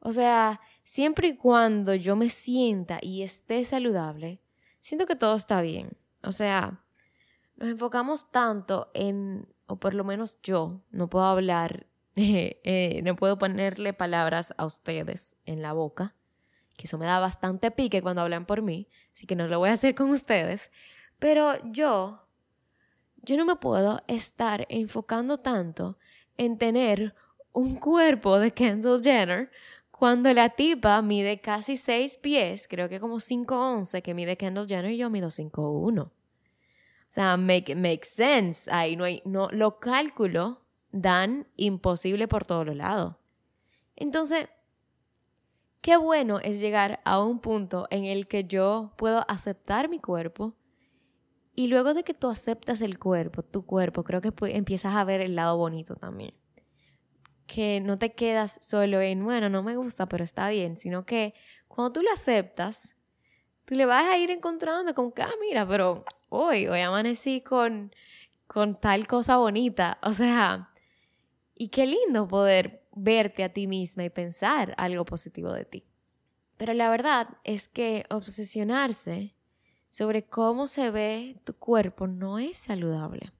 O 0.00 0.14
sea, 0.14 0.58
siempre 0.84 1.28
y 1.28 1.36
cuando 1.36 1.94
yo 1.94 2.16
me 2.16 2.30
sienta 2.30 2.98
y 3.00 3.22
esté 3.22 3.64
saludable, 3.64 4.40
siento 4.80 5.06
que 5.06 5.16
todo 5.16 5.36
está 5.36 5.62
bien. 5.62 5.96
O 6.22 6.32
sea, 6.32 6.82
nos 7.56 7.68
enfocamos 7.68 8.30
tanto 8.30 8.90
en, 8.94 9.48
o 9.66 9.76
por 9.76 9.94
lo 9.94 10.04
menos 10.04 10.38
yo, 10.42 10.82
no 10.90 11.08
puedo 11.08 11.24
hablar, 11.24 11.86
eh, 12.16 13.00
no 13.04 13.16
puedo 13.16 13.38
ponerle 13.38 13.92
palabras 13.92 14.54
a 14.56 14.66
ustedes 14.66 15.36
en 15.46 15.62
la 15.62 15.72
boca, 15.72 16.14
que 16.76 16.86
eso 16.86 16.98
me 16.98 17.06
da 17.06 17.20
bastante 17.20 17.70
pique 17.70 18.02
cuando 18.02 18.22
hablan 18.22 18.46
por 18.46 18.62
mí, 18.62 18.88
así 19.14 19.26
que 19.26 19.36
no 19.36 19.46
lo 19.48 19.58
voy 19.58 19.70
a 19.70 19.74
hacer 19.74 19.94
con 19.94 20.10
ustedes, 20.10 20.70
pero 21.18 21.54
yo, 21.70 22.26
yo 23.16 23.36
no 23.36 23.44
me 23.44 23.56
puedo 23.56 24.02
estar 24.08 24.66
enfocando 24.68 25.38
tanto 25.38 25.98
en 26.36 26.58
tener 26.58 27.14
un 27.52 27.76
cuerpo 27.76 28.38
de 28.38 28.52
Kendall 28.52 29.02
Jenner 29.02 29.50
cuando 30.02 30.32
la 30.32 30.48
tipa 30.48 31.00
mide 31.00 31.40
casi 31.40 31.76
6 31.76 32.16
pies, 32.16 32.66
creo 32.66 32.88
que 32.88 32.98
como 32.98 33.20
5'11 33.20 34.02
que 34.02 34.14
mide 34.14 34.36
Kendall 34.36 34.66
Jenner 34.66 34.90
y 34.90 34.96
yo 34.96 35.10
mido 35.10 35.28
5'1. 35.28 36.02
O 36.02 36.10
sea, 37.08 37.36
make, 37.36 37.76
make 37.76 38.04
sense. 38.04 38.68
Ahí 38.68 38.96
no 38.96 39.04
hay, 39.04 39.22
no, 39.24 39.48
los 39.52 39.74
cálculos 39.74 40.58
dan 40.90 41.46
imposible 41.54 42.26
por 42.26 42.44
todos 42.44 42.66
los 42.66 42.74
lados. 42.74 43.14
Entonces, 43.94 44.48
qué 45.82 45.96
bueno 45.96 46.40
es 46.40 46.58
llegar 46.58 46.98
a 47.04 47.22
un 47.22 47.38
punto 47.38 47.86
en 47.92 48.04
el 48.04 48.26
que 48.26 48.42
yo 48.42 48.94
puedo 48.96 49.24
aceptar 49.28 49.88
mi 49.88 50.00
cuerpo 50.00 50.56
y 51.54 51.68
luego 51.68 51.94
de 51.94 52.02
que 52.02 52.12
tú 52.12 52.28
aceptas 52.28 52.80
el 52.80 52.98
cuerpo, 52.98 53.44
tu 53.44 53.64
cuerpo, 53.64 54.02
creo 54.02 54.20
que 54.20 54.32
empiezas 54.48 54.96
a 54.96 55.04
ver 55.04 55.20
el 55.20 55.36
lado 55.36 55.56
bonito 55.56 55.94
también 55.94 56.34
que 57.46 57.80
no 57.80 57.96
te 57.96 58.12
quedas 58.12 58.58
solo 58.60 59.00
en, 59.00 59.24
bueno, 59.24 59.48
no 59.48 59.62
me 59.62 59.76
gusta, 59.76 60.06
pero 60.06 60.24
está 60.24 60.48
bien, 60.48 60.76
sino 60.76 61.04
que 61.04 61.34
cuando 61.68 61.92
tú 61.92 62.02
lo 62.02 62.12
aceptas, 62.12 62.94
tú 63.64 63.74
le 63.74 63.86
vas 63.86 64.04
a 64.06 64.18
ir 64.18 64.30
encontrando 64.30 64.94
como 64.94 65.14
que, 65.14 65.22
ah, 65.22 65.32
mira, 65.40 65.66
pero 65.66 66.04
hoy, 66.28 66.66
hoy 66.66 66.80
amanecí 66.80 67.40
con, 67.40 67.94
con 68.46 68.78
tal 68.78 69.06
cosa 69.06 69.38
bonita. 69.38 69.98
O 70.02 70.12
sea, 70.12 70.70
y 71.54 71.68
qué 71.68 71.86
lindo 71.86 72.28
poder 72.28 72.84
verte 72.94 73.44
a 73.44 73.52
ti 73.52 73.66
misma 73.66 74.04
y 74.04 74.10
pensar 74.10 74.74
algo 74.76 75.04
positivo 75.04 75.52
de 75.52 75.64
ti. 75.64 75.84
Pero 76.56 76.74
la 76.74 76.90
verdad 76.90 77.28
es 77.44 77.68
que 77.68 78.04
obsesionarse 78.10 79.34
sobre 79.88 80.24
cómo 80.24 80.66
se 80.66 80.90
ve 80.90 81.40
tu 81.44 81.54
cuerpo 81.54 82.06
no 82.06 82.38
es 82.38 82.58
saludable. 82.58 83.32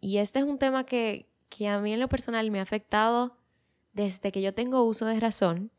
Y 0.00 0.18
este 0.18 0.40
es 0.40 0.44
un 0.44 0.58
tema 0.58 0.84
que, 0.84 1.28
que 1.48 1.68
a 1.68 1.80
mí 1.80 1.92
en 1.92 2.00
lo 2.00 2.08
personal 2.08 2.50
me 2.50 2.60
ha 2.60 2.62
afectado 2.62 3.37
desde 3.98 4.30
que 4.30 4.40
yo 4.40 4.54
tengo 4.54 4.84
uso 4.84 5.06
de 5.06 5.18
razón. 5.18 5.72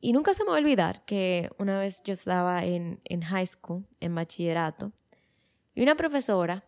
Y 0.00 0.12
nunca 0.12 0.34
se 0.34 0.42
me 0.42 0.50
va 0.50 0.56
a 0.56 0.60
olvidar 0.60 1.04
que 1.04 1.50
una 1.56 1.78
vez 1.78 2.02
yo 2.02 2.14
estaba 2.14 2.64
en, 2.64 3.00
en 3.04 3.22
high 3.22 3.46
school, 3.46 3.86
en 4.00 4.16
bachillerato, 4.16 4.92
y 5.72 5.82
una 5.82 5.94
profesora, 5.94 6.64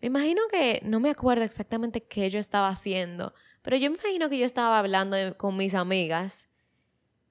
me 0.00 0.06
imagino 0.06 0.42
que 0.48 0.80
no 0.84 1.00
me 1.00 1.10
acuerdo 1.10 1.42
exactamente 1.42 2.04
qué 2.04 2.30
yo 2.30 2.38
estaba 2.38 2.68
haciendo, 2.68 3.34
pero 3.62 3.76
yo 3.76 3.90
me 3.90 3.96
imagino 3.96 4.30
que 4.30 4.38
yo 4.38 4.46
estaba 4.46 4.78
hablando 4.78 5.16
con 5.36 5.56
mis 5.56 5.74
amigas 5.74 6.46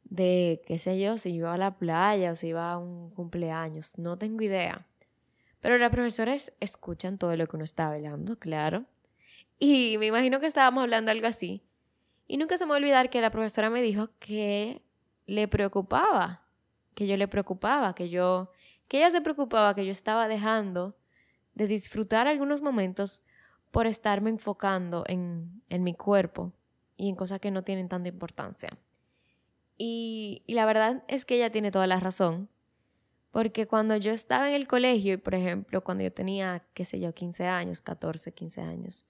de, 0.04 0.62
qué 0.68 0.78
sé 0.78 1.00
yo, 1.00 1.18
si 1.18 1.30
iba 1.32 1.54
a 1.54 1.58
la 1.58 1.78
playa 1.78 2.34
o 2.34 2.36
si 2.36 2.48
iba 2.48 2.70
a 2.70 2.78
un 2.78 3.12
cumpleaños, 3.12 3.98
no 3.98 4.18
tengo 4.18 4.42
idea. 4.44 4.86
Pero 5.62 5.78
las 5.78 5.90
profesores 5.90 6.52
escuchan 6.60 7.18
todo 7.18 7.34
lo 7.38 7.48
que 7.48 7.56
uno 7.56 7.64
está 7.64 7.88
hablando, 7.88 8.38
claro. 8.38 8.84
Y 9.58 9.96
me 10.00 10.08
imagino 10.08 10.42
que 10.42 10.48
estábamos 10.48 10.82
hablando 10.82 11.12
algo 11.12 11.28
así. 11.28 11.64
Y 12.28 12.38
nunca 12.38 12.58
se 12.58 12.66
me 12.66 12.70
va 12.70 12.76
a 12.76 12.80
olvidar 12.80 13.10
que 13.10 13.22
la 13.22 13.32
profesora 13.32 13.70
me 13.70 13.82
dijo 13.82 14.10
que 14.20 14.82
le 15.26 15.48
preocupaba, 15.48 16.44
que 16.96 17.08
yo 17.08 17.18
le 17.18 17.28
preocupaba, 17.28 17.96
que 17.96 18.10
yo, 18.10 18.52
que 18.88 18.98
ella 18.98 19.12
se 19.12 19.22
preocupaba, 19.22 19.76
que 19.76 19.86
yo 19.86 19.92
estaba 19.92 20.28
dejando 20.28 20.96
de 21.54 21.68
disfrutar 21.68 22.28
algunos 22.28 22.62
momentos 22.62 23.24
por 23.72 23.88
estarme 23.88 24.30
enfocando 24.30 25.04
en, 25.08 25.64
en 25.70 25.84
mi 25.84 25.94
cuerpo 25.94 26.54
y 26.98 27.10
en 27.10 27.16
cosas 27.16 27.40
que 27.40 27.52
no 27.52 27.64
tienen 27.64 27.90
tanta 27.90 28.10
importancia. 28.10 28.78
Y, 29.78 30.44
y, 30.46 30.54
la 30.54 30.66
verdad 30.66 31.04
es 31.08 31.26
que 31.26 31.36
ella 31.36 31.52
tiene 31.52 31.72
toda 31.72 31.88
la 31.88 32.00
razón, 32.00 32.50
porque 33.32 33.66
cuando 33.66 33.96
yo 33.96 34.12
estaba 34.12 34.50
en 34.50 34.56
el 34.56 34.68
colegio, 34.68 35.14
y 35.14 35.18
por 35.18 35.34
ejemplo, 35.34 35.84
cuando 35.84 36.04
yo 36.04 36.14
tenía, 36.14 36.64
qué 36.74 36.86
sé 36.86 37.00
yo, 37.00 37.14
15 37.14 37.48
años, 37.48 37.82
14, 37.82 38.34
15 38.34 38.62
años, 38.62 39.06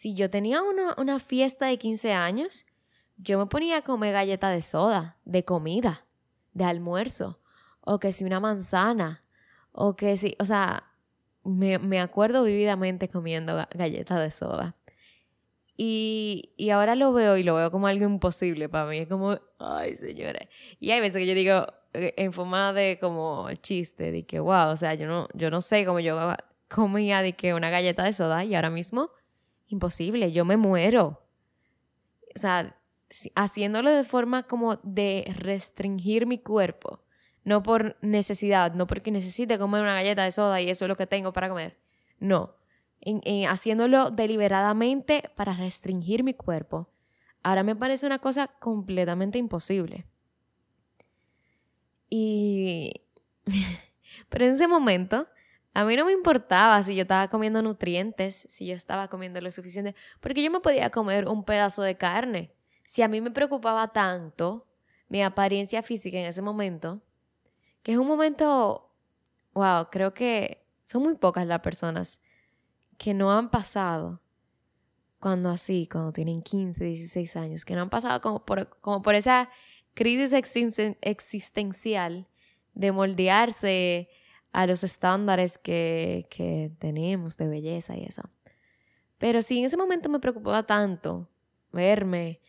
si 0.00 0.14
yo 0.14 0.30
tenía 0.30 0.62
una, 0.62 0.94
una 0.96 1.20
fiesta 1.20 1.66
de 1.66 1.76
15 1.76 2.14
años, 2.14 2.64
yo 3.18 3.38
me 3.38 3.44
ponía 3.44 3.76
a 3.76 3.82
comer 3.82 4.14
galleta 4.14 4.48
de 4.48 4.62
soda, 4.62 5.18
de 5.26 5.44
comida, 5.44 6.06
de 6.54 6.64
almuerzo, 6.64 7.38
o 7.82 7.98
que 7.98 8.10
si 8.14 8.24
una 8.24 8.40
manzana, 8.40 9.20
o 9.72 9.96
que 9.96 10.16
si, 10.16 10.34
o 10.38 10.46
sea, 10.46 10.84
me, 11.44 12.00
acuerdo 12.00 12.44
vividamente 12.44 13.10
comiendo 13.10 13.66
galletas 13.74 14.20
de 14.20 14.30
soda. 14.30 14.74
Y, 15.76 16.54
y, 16.56 16.70
ahora 16.70 16.94
lo 16.94 17.12
veo 17.12 17.36
y 17.36 17.42
lo 17.42 17.56
veo 17.56 17.70
como 17.70 17.86
algo 17.86 18.06
imposible 18.06 18.70
para 18.70 18.88
mí. 18.88 18.96
Es 18.96 19.06
como, 19.06 19.38
ay, 19.58 19.96
señores. 19.96 20.48
Y 20.78 20.92
hay 20.92 21.00
veces 21.00 21.18
que 21.18 21.26
yo 21.26 21.34
digo, 21.34 21.66
eh, 21.92 22.14
en 22.16 22.32
forma 22.32 22.72
de 22.72 22.98
como 22.98 23.52
chiste, 23.60 24.12
de 24.12 24.24
que, 24.24 24.40
wow, 24.40 24.70
o 24.70 24.76
sea, 24.78 24.94
yo 24.94 25.06
no, 25.06 25.28
yo 25.34 25.50
no 25.50 25.60
sé 25.60 25.84
cómo 25.84 26.00
yo 26.00 26.18
comía 26.68 27.20
de 27.20 27.34
que 27.34 27.52
una 27.52 27.68
galleta 27.68 28.02
de 28.02 28.14
soda 28.14 28.46
y 28.46 28.54
ahora 28.54 28.70
mismo, 28.70 29.10
imposible, 29.70 30.32
yo 30.32 30.44
me 30.44 30.56
muero. 30.56 31.22
O 32.34 32.38
sea, 32.38 32.76
haciéndolo 33.34 33.90
de 33.90 34.04
forma 34.04 34.44
como 34.44 34.76
de 34.82 35.32
restringir 35.36 36.26
mi 36.26 36.38
cuerpo 36.38 37.00
no 37.44 37.62
por 37.62 37.96
necesidad, 38.02 38.74
no 38.74 38.86
porque 38.86 39.10
necesite 39.10 39.58
comer 39.58 39.82
una 39.82 39.94
galleta 39.94 40.24
de 40.24 40.32
soda 40.32 40.60
y 40.60 40.70
eso 40.70 40.84
es 40.84 40.88
lo 40.88 40.96
que 40.96 41.06
tengo 41.06 41.32
para 41.32 41.48
comer. 41.48 41.78
No, 42.18 42.54
haciéndolo 43.48 44.10
deliberadamente 44.10 45.30
para 45.36 45.54
restringir 45.54 46.22
mi 46.22 46.34
cuerpo. 46.34 46.90
Ahora 47.42 47.62
me 47.62 47.74
parece 47.74 48.06
una 48.06 48.18
cosa 48.18 48.48
completamente 48.48 49.38
imposible. 49.38 50.06
Y... 52.10 52.92
Pero 54.28 54.44
en 54.44 54.54
ese 54.54 54.68
momento, 54.68 55.26
a 55.72 55.84
mí 55.84 55.96
no 55.96 56.04
me 56.04 56.12
importaba 56.12 56.82
si 56.82 56.94
yo 56.94 57.02
estaba 57.02 57.28
comiendo 57.28 57.62
nutrientes, 57.62 58.46
si 58.48 58.66
yo 58.66 58.74
estaba 58.74 59.08
comiendo 59.08 59.40
lo 59.40 59.50
suficiente, 59.50 59.94
porque 60.20 60.42
yo 60.42 60.50
me 60.50 60.60
podía 60.60 60.90
comer 60.90 61.28
un 61.28 61.44
pedazo 61.44 61.82
de 61.82 61.96
carne. 61.96 62.52
Si 62.84 63.02
a 63.02 63.08
mí 63.08 63.20
me 63.20 63.30
preocupaba 63.30 63.88
tanto 63.88 64.66
mi 65.08 65.22
apariencia 65.22 65.82
física 65.82 66.18
en 66.18 66.26
ese 66.26 66.42
momento, 66.42 67.00
que 67.82 67.92
es 67.92 67.98
un 67.98 68.06
momento, 68.06 68.92
wow, 69.54 69.88
creo 69.90 70.12
que 70.12 70.66
son 70.84 71.02
muy 71.02 71.14
pocas 71.14 71.46
las 71.46 71.60
personas 71.60 72.20
que 72.98 73.14
no 73.14 73.32
han 73.32 73.50
pasado 73.50 74.20
cuando 75.20 75.50
así, 75.50 75.88
cuando 75.90 76.12
tienen 76.12 76.42
15, 76.42 76.82
16 76.82 77.36
años, 77.36 77.64
que 77.64 77.74
no 77.74 77.82
han 77.82 77.90
pasado 77.90 78.20
como 78.20 78.44
por, 78.44 78.70
como 78.80 79.02
por 79.02 79.14
esa 79.14 79.48
crisis 79.94 80.32
existencial 80.32 82.26
de 82.74 82.92
moldearse 82.92 84.08
a 84.52 84.66
los 84.66 84.84
estándares 84.84 85.58
que, 85.58 86.26
que 86.30 86.72
tenemos 86.78 87.36
de 87.36 87.48
belleza 87.48 87.96
y 87.96 88.04
eso. 88.04 88.22
Pero 89.18 89.42
si 89.42 89.58
en 89.58 89.66
ese 89.66 89.76
momento 89.76 90.08
me 90.08 90.20
preocupaba 90.20 90.64
tanto 90.64 91.28
verme 91.72 92.40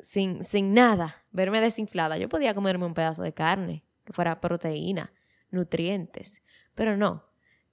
sin, 0.00 0.44
sin 0.44 0.74
nada, 0.74 1.24
verme 1.30 1.60
desinflada, 1.60 2.18
yo 2.18 2.28
podía 2.28 2.54
comerme 2.54 2.86
un 2.86 2.94
pedazo 2.94 3.22
de 3.22 3.32
carne 3.32 3.84
que 4.04 4.12
fuera 4.12 4.40
proteína, 4.40 5.12
nutrientes. 5.50 6.42
Pero 6.74 6.96
no, 6.96 7.24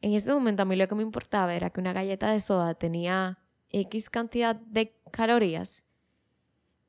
en 0.01 0.13
ese 0.13 0.33
momento 0.33 0.63
a 0.63 0.65
mí 0.65 0.75
lo 0.75 0.87
que 0.87 0.95
me 0.95 1.03
importaba 1.03 1.53
era 1.53 1.69
que 1.69 1.81
una 1.81 1.93
galleta 1.93 2.31
de 2.31 2.39
soda 2.39 2.75
tenía 2.75 3.39
X 3.71 4.09
cantidad 4.09 4.55
de 4.55 4.95
calorías 5.11 5.83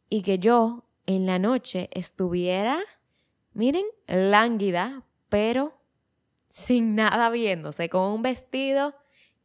y 0.08 0.22
que 0.22 0.38
yo 0.38 0.86
en 1.06 1.26
la 1.26 1.38
noche 1.38 1.88
estuviera, 1.92 2.80
miren, 3.52 3.86
lánguida, 4.06 5.04
pero 5.28 5.79
sin 6.50 6.94
nada 6.96 7.30
viéndose, 7.30 7.88
con 7.88 8.12
un 8.12 8.22
vestido 8.22 8.94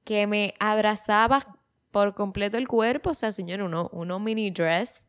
que 0.04 0.28
me 0.28 0.54
abrazaba 0.60 1.60
por 1.92 2.14
completo 2.14 2.58
el 2.58 2.68
cuerpo, 2.68 3.12
o 3.12 3.14
sea, 3.14 3.32
señor, 3.32 3.62
uno, 3.62 3.90
uno 3.94 4.20
mini 4.20 4.52
dress 4.52 5.02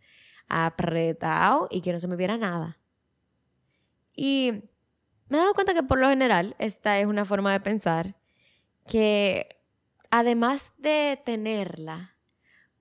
apretado 0.49 1.67
y 1.71 1.81
que 1.81 1.93
no 1.93 1.99
se 1.99 2.07
me 2.07 2.17
viera 2.17 2.37
nada. 2.37 2.79
Y 4.15 4.53
me 5.29 5.39
he 5.39 5.41
dado 5.41 5.55
cuenta 5.55 5.75
que 5.75 5.83
por 5.83 5.99
lo 5.99 6.09
general 6.09 6.55
esta 6.59 7.01
es 7.01 7.07
una 7.07 7.25
forma 7.25 7.53
de 7.53 7.61
pensar 7.61 8.15
que 8.87 9.61
además 10.11 10.73
de 10.79 11.21
tenerla 11.25 12.17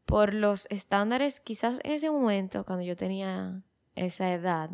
por 0.05 0.33
los 0.33 0.67
estándares, 0.69 1.39
quizás 1.39 1.79
en 1.83 1.93
ese 1.93 2.11
momento, 2.11 2.63
cuando 2.63 2.85
yo 2.85 2.95
tenía 2.95 3.63
esa 3.95 4.31
edad, 4.31 4.69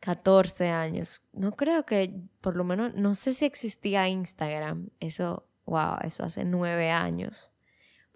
14 0.00 0.68
años, 0.68 1.22
no 1.32 1.52
creo 1.52 1.84
que, 1.84 2.14
por 2.40 2.56
lo 2.56 2.64
menos, 2.64 2.94
no 2.94 3.14
sé 3.14 3.32
si 3.32 3.44
existía 3.44 4.08
Instagram, 4.08 4.90
eso, 5.00 5.48
wow, 5.64 5.96
eso 6.04 6.24
hace 6.24 6.44
nueve 6.44 6.90
años. 6.90 7.52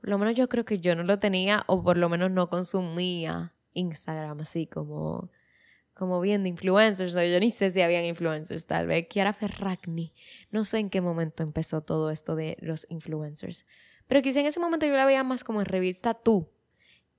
Por 0.00 0.10
lo 0.10 0.18
menos 0.18 0.34
yo 0.34 0.48
creo 0.48 0.64
que 0.64 0.78
yo 0.78 0.94
no 0.94 1.02
lo 1.02 1.18
tenía 1.18 1.64
o 1.66 1.82
por 1.82 1.96
lo 1.96 2.08
menos 2.08 2.30
no 2.30 2.48
consumía 2.48 3.54
Instagram 3.74 4.40
así 4.40 4.66
como 4.66 5.30
como 6.00 6.18
viendo 6.22 6.48
influencers, 6.48 7.12
yo 7.12 7.40
ni 7.40 7.50
sé 7.50 7.70
si 7.70 7.82
habían 7.82 8.06
influencers, 8.06 8.64
tal 8.64 8.86
vez. 8.86 9.06
Kiara 9.06 9.34
Ferragni, 9.34 10.14
no 10.50 10.64
sé 10.64 10.78
en 10.78 10.88
qué 10.88 11.02
momento 11.02 11.42
empezó 11.42 11.82
todo 11.82 12.10
esto 12.10 12.36
de 12.36 12.56
los 12.62 12.86
influencers, 12.88 13.66
pero 14.06 14.22
quizá 14.22 14.40
en 14.40 14.46
ese 14.46 14.60
momento 14.60 14.86
yo 14.86 14.94
la 14.96 15.04
veía 15.04 15.22
más 15.24 15.44
como 15.44 15.60
en 15.60 15.66
revista 15.66 16.14
Tú, 16.14 16.48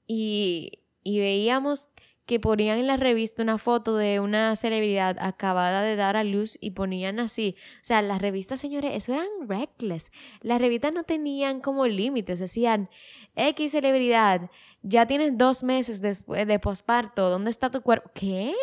y, 0.07 0.81
y 1.03 1.19
veíamos 1.19 1.89
que 2.31 2.39
ponían 2.39 2.79
en 2.79 2.87
la 2.87 2.95
revista 2.95 3.43
una 3.43 3.57
foto 3.57 3.97
de 3.97 4.21
una 4.21 4.55
celebridad 4.55 5.17
acabada 5.19 5.81
de 5.81 5.97
dar 5.97 6.15
a 6.15 6.23
luz 6.23 6.57
y 6.61 6.71
ponían 6.71 7.19
así. 7.19 7.57
O 7.81 7.83
sea, 7.83 8.01
las 8.01 8.21
revistas, 8.21 8.61
señores, 8.61 8.93
eso 8.95 9.11
eran 9.11 9.27
reckless. 9.49 10.13
Las 10.39 10.61
revistas 10.61 10.93
no 10.93 11.03
tenían 11.03 11.59
como 11.59 11.87
límites, 11.87 12.39
decían, 12.39 12.89
X 13.35 13.71
celebridad, 13.71 14.49
ya 14.81 15.07
tienes 15.07 15.37
dos 15.37 15.61
meses 15.61 16.01
después 16.01 16.47
de 16.47 16.57
posparto, 16.57 17.29
¿dónde 17.29 17.51
está 17.51 17.69
tu 17.69 17.81
cuerpo? 17.81 18.09
¿Qué? 18.13 18.55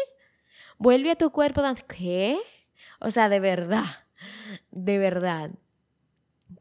Vuelve 0.79 1.11
a 1.11 1.17
tu 1.17 1.31
cuerpo, 1.31 1.61
¿qué? 1.87 2.39
O 3.01 3.11
sea, 3.11 3.29
de 3.29 3.39
verdad, 3.39 3.85
de 4.71 4.97
verdad. 4.97 5.51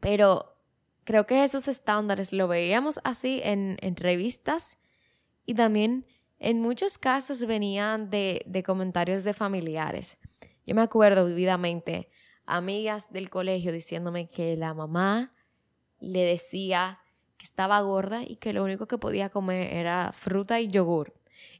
Pero 0.00 0.58
creo 1.04 1.26
que 1.26 1.42
esos 1.42 1.68
estándares 1.68 2.34
lo 2.34 2.48
veíamos 2.48 3.00
así 3.02 3.40
en, 3.44 3.78
en 3.80 3.96
revistas 3.96 4.76
y 5.46 5.54
también 5.54 6.04
en 6.38 6.60
muchos 6.60 6.98
casos 6.98 7.44
venían 7.46 8.10
de, 8.10 8.62
comentarios 8.64 9.24
de 9.24 9.34
familiares. 9.34 10.18
Yo 10.66 10.74
me 10.74 10.82
acuerdo 10.82 11.26
vividamente 11.26 12.08
amigas 12.46 13.10
del 13.12 13.30
colegio 13.30 13.72
diciéndome 13.72 14.28
que 14.28 14.56
la 14.56 14.74
mamá 14.74 15.32
le 16.00 16.24
decía 16.24 17.00
que 17.36 17.44
estaba 17.44 17.80
gorda 17.80 18.22
y 18.22 18.36
que 18.36 18.52
lo 18.52 18.64
único 18.64 18.86
que 18.86 18.98
podía 18.98 19.30
comer 19.30 19.72
era 19.72 20.12
fruta 20.12 20.60
y 20.60 20.68
yogur. 20.68 21.14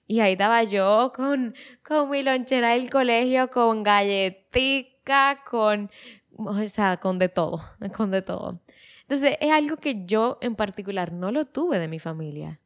Y 0.07 0.21
ahí 0.21 0.33
estaba 0.33 0.65
yo 0.65 1.13
con, 1.15 1.55
con 1.87 2.11
mi 2.11 2.23
lonchera 2.23 2.71
del 2.71 2.89
colegio, 2.89 3.51
con 3.51 3.83
galletica, 3.83 5.43
con 5.49 5.91
o 6.39 6.69
sea, 6.69 6.99
con 6.99 7.19
de 7.19 7.29
todo, 7.29 7.61
con 7.97 8.11
de 8.11 8.23
todo. 8.23 8.61
Entonces, 9.03 9.37
es 9.41 9.51
algo 9.51 9.77
que 9.77 10.05
yo 10.07 10.39
en 10.41 10.55
particular 10.55 11.13
no 11.13 11.33
lo 11.33 11.47
tuve 11.47 11.79
de 11.79 11.89
mi 11.89 11.99
familia. 11.99 12.61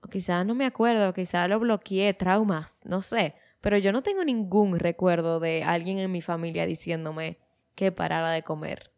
O 0.00 0.08
quizás 0.08 0.46
no 0.46 0.54
me 0.54 0.64
acuerdo, 0.64 1.12
quizás 1.12 1.48
lo 1.48 1.58
bloqueé, 1.58 2.14
traumas, 2.14 2.78
no 2.84 3.02
sé. 3.02 3.34
Pero 3.60 3.78
yo 3.78 3.92
no 3.92 4.02
tengo 4.02 4.24
ningún 4.24 4.78
recuerdo 4.78 5.40
de 5.40 5.64
alguien 5.64 5.98
en 5.98 6.12
mi 6.12 6.22
familia 6.22 6.66
diciéndome 6.66 7.38
que 7.74 7.92
parara 7.92 8.30
de 8.30 8.42
comer. 8.42 8.92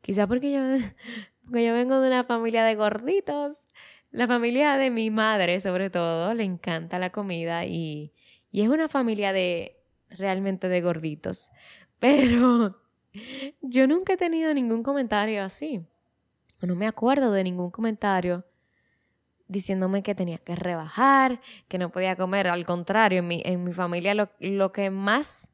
Quizás 0.00 0.26
porque 0.26 0.52
yo, 0.52 0.60
porque 1.44 1.64
yo 1.64 1.72
vengo 1.74 2.00
de 2.00 2.08
una 2.08 2.24
familia 2.24 2.64
de 2.64 2.74
gorditos. 2.74 3.56
La 4.10 4.26
familia 4.26 4.76
de 4.76 4.90
mi 4.90 5.10
madre, 5.10 5.60
sobre 5.60 5.88
todo, 5.88 6.34
le 6.34 6.44
encanta 6.44 6.98
la 6.98 7.10
comida 7.10 7.64
y, 7.64 8.12
y 8.50 8.62
es 8.62 8.68
una 8.68 8.88
familia 8.88 9.32
de 9.32 9.80
realmente 10.10 10.68
de 10.68 10.80
gorditos. 10.82 11.50
Pero 11.98 12.76
yo 13.60 13.86
nunca 13.86 14.14
he 14.14 14.16
tenido 14.16 14.52
ningún 14.52 14.82
comentario 14.82 15.42
así. 15.42 15.86
No 16.60 16.74
me 16.74 16.86
acuerdo 16.86 17.32
de 17.32 17.44
ningún 17.44 17.70
comentario 17.70 18.44
diciéndome 19.52 20.02
que 20.02 20.14
tenía 20.14 20.38
que 20.38 20.56
rebajar, 20.56 21.40
que 21.68 21.78
no 21.78 21.90
podía 21.90 22.16
comer. 22.16 22.48
Al 22.48 22.64
contrario, 22.64 23.20
en 23.20 23.28
mi, 23.28 23.42
en 23.44 23.62
mi 23.62 23.72
familia 23.72 24.14
lo, 24.14 24.30
lo, 24.40 24.72
que 24.72 24.90
más 24.90 25.48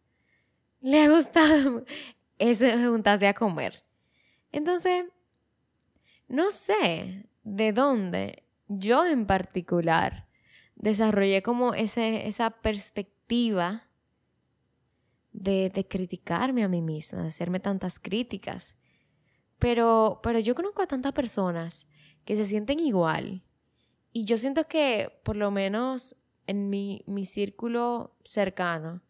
le 0.81 1.03
ha 1.03 1.11
gustado 1.11 1.85
es 2.39 2.65
juntarse 2.85 3.27
a 3.27 3.35
comer. 3.35 3.85
Entonces, 4.53 5.05
no 6.29 6.51
sé 6.51 7.27
de 7.43 7.73
dónde 7.73 8.45
yo 8.69 9.05
en 9.05 9.27
particular 9.27 10.29
desarrollé 10.77 11.43
como 11.43 11.75
ese, 11.75 12.29
esa 12.29 12.51
perspectiva 12.51 13.85
de, 15.33 15.71
de, 15.71 15.87
criticarme 15.87 16.65
a 16.65 16.69
mí 16.69 16.81
misma, 16.81 17.23
de 17.23 17.29
hacerme 17.29 17.61
tantas 17.61 17.99
críticas. 17.99 18.77
Pero, 19.59 20.21
pero 20.23 20.39
yo 20.39 20.55
conozco 20.55 20.83
a 20.83 20.87
tantas 20.87 21.13
personas 21.13 21.89
que 22.25 22.37
se 22.37 22.45
sienten 22.45 22.79
igual 22.79 23.43
y 24.13 24.25
yo 24.25 24.37
siento 24.39 24.65
que 24.65 25.13
por 25.23 25.37
lo 25.37 25.51
menos 25.51 26.17
en 26.47 26.71
mi, 26.71 27.03
mi 27.07 27.25
círculo 27.25 28.17
cercano, 28.25 29.03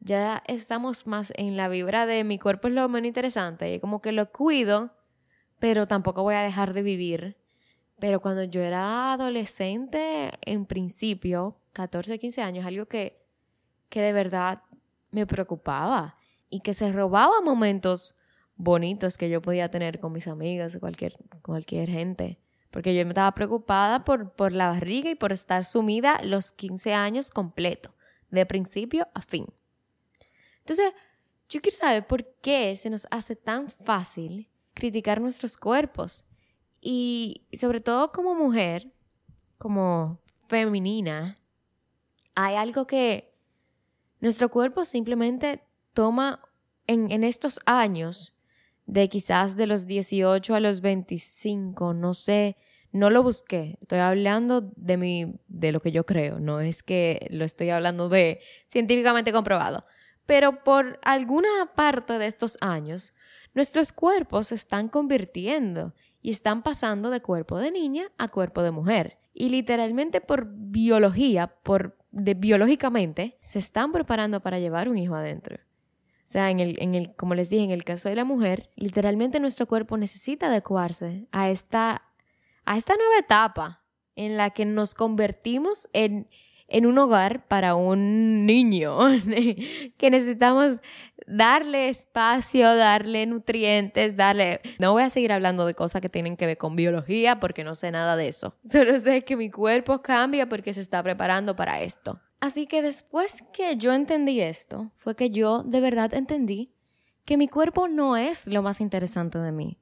ya 0.00 0.42
estamos 0.46 1.06
más 1.06 1.32
en 1.36 1.56
la 1.56 1.68
vibra 1.68 2.06
de 2.06 2.22
mi 2.24 2.38
cuerpo 2.38 2.68
es 2.68 2.74
lo 2.74 2.88
menos 2.88 3.08
interesante 3.08 3.74
y 3.74 3.80
como 3.80 4.00
que 4.00 4.12
lo 4.12 4.30
cuido, 4.30 4.92
pero 5.58 5.88
tampoco 5.88 6.22
voy 6.22 6.36
a 6.36 6.42
dejar 6.42 6.72
de 6.72 6.82
vivir. 6.82 7.36
Pero 7.98 8.20
cuando 8.20 8.44
yo 8.44 8.60
era 8.60 9.12
adolescente, 9.12 10.30
en 10.42 10.66
principio, 10.66 11.58
14, 11.72 12.18
15 12.18 12.42
años, 12.42 12.64
algo 12.64 12.86
que, 12.86 13.20
que 13.88 14.00
de 14.00 14.12
verdad 14.12 14.62
me 15.10 15.26
preocupaba 15.26 16.14
y 16.48 16.60
que 16.60 16.74
se 16.74 16.92
robaba 16.92 17.40
momentos 17.40 18.14
bonitos 18.54 19.18
que 19.18 19.28
yo 19.28 19.42
podía 19.42 19.68
tener 19.68 19.98
con 19.98 20.12
mis 20.12 20.28
amigas 20.28 20.76
o 20.76 20.80
cualquier, 20.80 21.16
cualquier 21.42 21.88
gente 21.88 22.38
porque 22.70 22.94
yo 22.94 23.04
me 23.04 23.10
estaba 23.10 23.32
preocupada 23.32 24.04
por, 24.04 24.32
por 24.32 24.52
la 24.52 24.68
barriga 24.68 25.10
y 25.10 25.14
por 25.14 25.32
estar 25.32 25.64
sumida 25.64 26.20
los 26.22 26.52
15 26.52 26.94
años 26.94 27.30
completo, 27.30 27.94
de 28.30 28.46
principio 28.46 29.08
a 29.14 29.22
fin. 29.22 29.46
Entonces, 30.60 30.92
yo 31.48 31.62
quiero 31.62 31.76
saber 31.76 32.06
por 32.06 32.24
qué 32.42 32.76
se 32.76 32.90
nos 32.90 33.06
hace 33.10 33.34
tan 33.34 33.70
fácil 33.70 34.50
criticar 34.74 35.20
nuestros 35.20 35.56
cuerpos. 35.56 36.24
Y 36.80 37.46
sobre 37.52 37.80
todo 37.80 38.12
como 38.12 38.34
mujer, 38.34 38.92
como 39.56 40.20
femenina, 40.46 41.34
hay 42.34 42.54
algo 42.54 42.86
que 42.86 43.34
nuestro 44.20 44.48
cuerpo 44.50 44.84
simplemente 44.84 45.62
toma 45.94 46.40
en, 46.86 47.10
en 47.10 47.24
estos 47.24 47.60
años 47.64 48.37
de 48.88 49.08
quizás 49.10 49.54
de 49.54 49.66
los 49.66 49.86
18 49.86 50.54
a 50.54 50.60
los 50.60 50.80
25, 50.80 51.92
no 51.92 52.14
sé, 52.14 52.56
no 52.90 53.10
lo 53.10 53.22
busqué. 53.22 53.76
Estoy 53.82 53.98
hablando 53.98 54.62
de 54.76 54.96
mi 54.96 55.34
de 55.46 55.72
lo 55.72 55.80
que 55.80 55.92
yo 55.92 56.06
creo, 56.06 56.40
no 56.40 56.60
es 56.60 56.82
que 56.82 57.28
lo 57.30 57.44
estoy 57.44 57.68
hablando 57.68 58.08
de 58.08 58.40
científicamente 58.70 59.30
comprobado. 59.30 59.84
Pero 60.24 60.64
por 60.64 60.98
alguna 61.02 61.48
parte 61.76 62.18
de 62.18 62.26
estos 62.26 62.56
años, 62.62 63.12
nuestros 63.54 63.92
cuerpos 63.92 64.48
se 64.48 64.54
están 64.54 64.88
convirtiendo 64.88 65.94
y 66.22 66.30
están 66.30 66.62
pasando 66.62 67.10
de 67.10 67.20
cuerpo 67.20 67.58
de 67.58 67.70
niña 67.70 68.10
a 68.16 68.28
cuerpo 68.28 68.62
de 68.62 68.70
mujer. 68.70 69.18
Y 69.34 69.50
literalmente 69.50 70.22
por 70.22 70.46
biología, 70.50 71.48
por 71.62 71.98
de 72.10 72.32
biológicamente, 72.32 73.38
se 73.42 73.58
están 73.58 73.92
preparando 73.92 74.40
para 74.40 74.58
llevar 74.58 74.88
un 74.88 74.96
hijo 74.96 75.14
adentro. 75.14 75.58
O 76.28 76.30
sea, 76.30 76.50
en 76.50 76.60
el, 76.60 76.76
en 76.82 76.94
el, 76.94 77.16
como 77.16 77.34
les 77.34 77.48
dije, 77.48 77.64
en 77.64 77.70
el 77.70 77.84
caso 77.84 78.10
de 78.10 78.14
la 78.14 78.26
mujer, 78.26 78.68
literalmente 78.76 79.40
nuestro 79.40 79.66
cuerpo 79.66 79.96
necesita 79.96 80.48
adecuarse 80.48 81.26
a 81.32 81.48
esta, 81.48 82.02
a 82.66 82.76
esta 82.76 82.96
nueva 82.96 83.18
etapa 83.18 83.82
en 84.14 84.36
la 84.36 84.50
que 84.50 84.66
nos 84.66 84.94
convertimos 84.94 85.88
en, 85.94 86.28
en 86.66 86.84
un 86.84 86.98
hogar 86.98 87.48
para 87.48 87.76
un 87.76 88.44
niño, 88.44 88.98
que 89.96 90.10
necesitamos 90.10 90.80
darle 91.26 91.88
espacio, 91.88 92.76
darle 92.76 93.24
nutrientes, 93.24 94.14
darle... 94.14 94.60
No 94.78 94.92
voy 94.92 95.04
a 95.04 95.08
seguir 95.08 95.32
hablando 95.32 95.64
de 95.64 95.72
cosas 95.72 96.02
que 96.02 96.10
tienen 96.10 96.36
que 96.36 96.44
ver 96.44 96.58
con 96.58 96.76
biología 96.76 97.40
porque 97.40 97.64
no 97.64 97.74
sé 97.74 97.90
nada 97.90 98.16
de 98.16 98.28
eso. 98.28 98.54
Solo 98.70 98.98
sé 98.98 99.24
que 99.24 99.34
mi 99.34 99.50
cuerpo 99.50 100.02
cambia 100.02 100.46
porque 100.46 100.74
se 100.74 100.82
está 100.82 101.02
preparando 101.02 101.56
para 101.56 101.80
esto. 101.80 102.20
Así 102.40 102.66
que 102.66 102.82
después 102.82 103.42
que 103.52 103.76
yo 103.76 103.92
entendí 103.92 104.40
esto, 104.40 104.92
fue 104.96 105.16
que 105.16 105.30
yo 105.30 105.62
de 105.64 105.80
verdad 105.80 106.14
entendí 106.14 106.72
que 107.24 107.36
mi 107.36 107.48
cuerpo 107.48 107.88
no 107.88 108.16
es 108.16 108.46
lo 108.46 108.62
más 108.62 108.80
interesante 108.80 109.38
de 109.38 109.52
mí. 109.52 109.78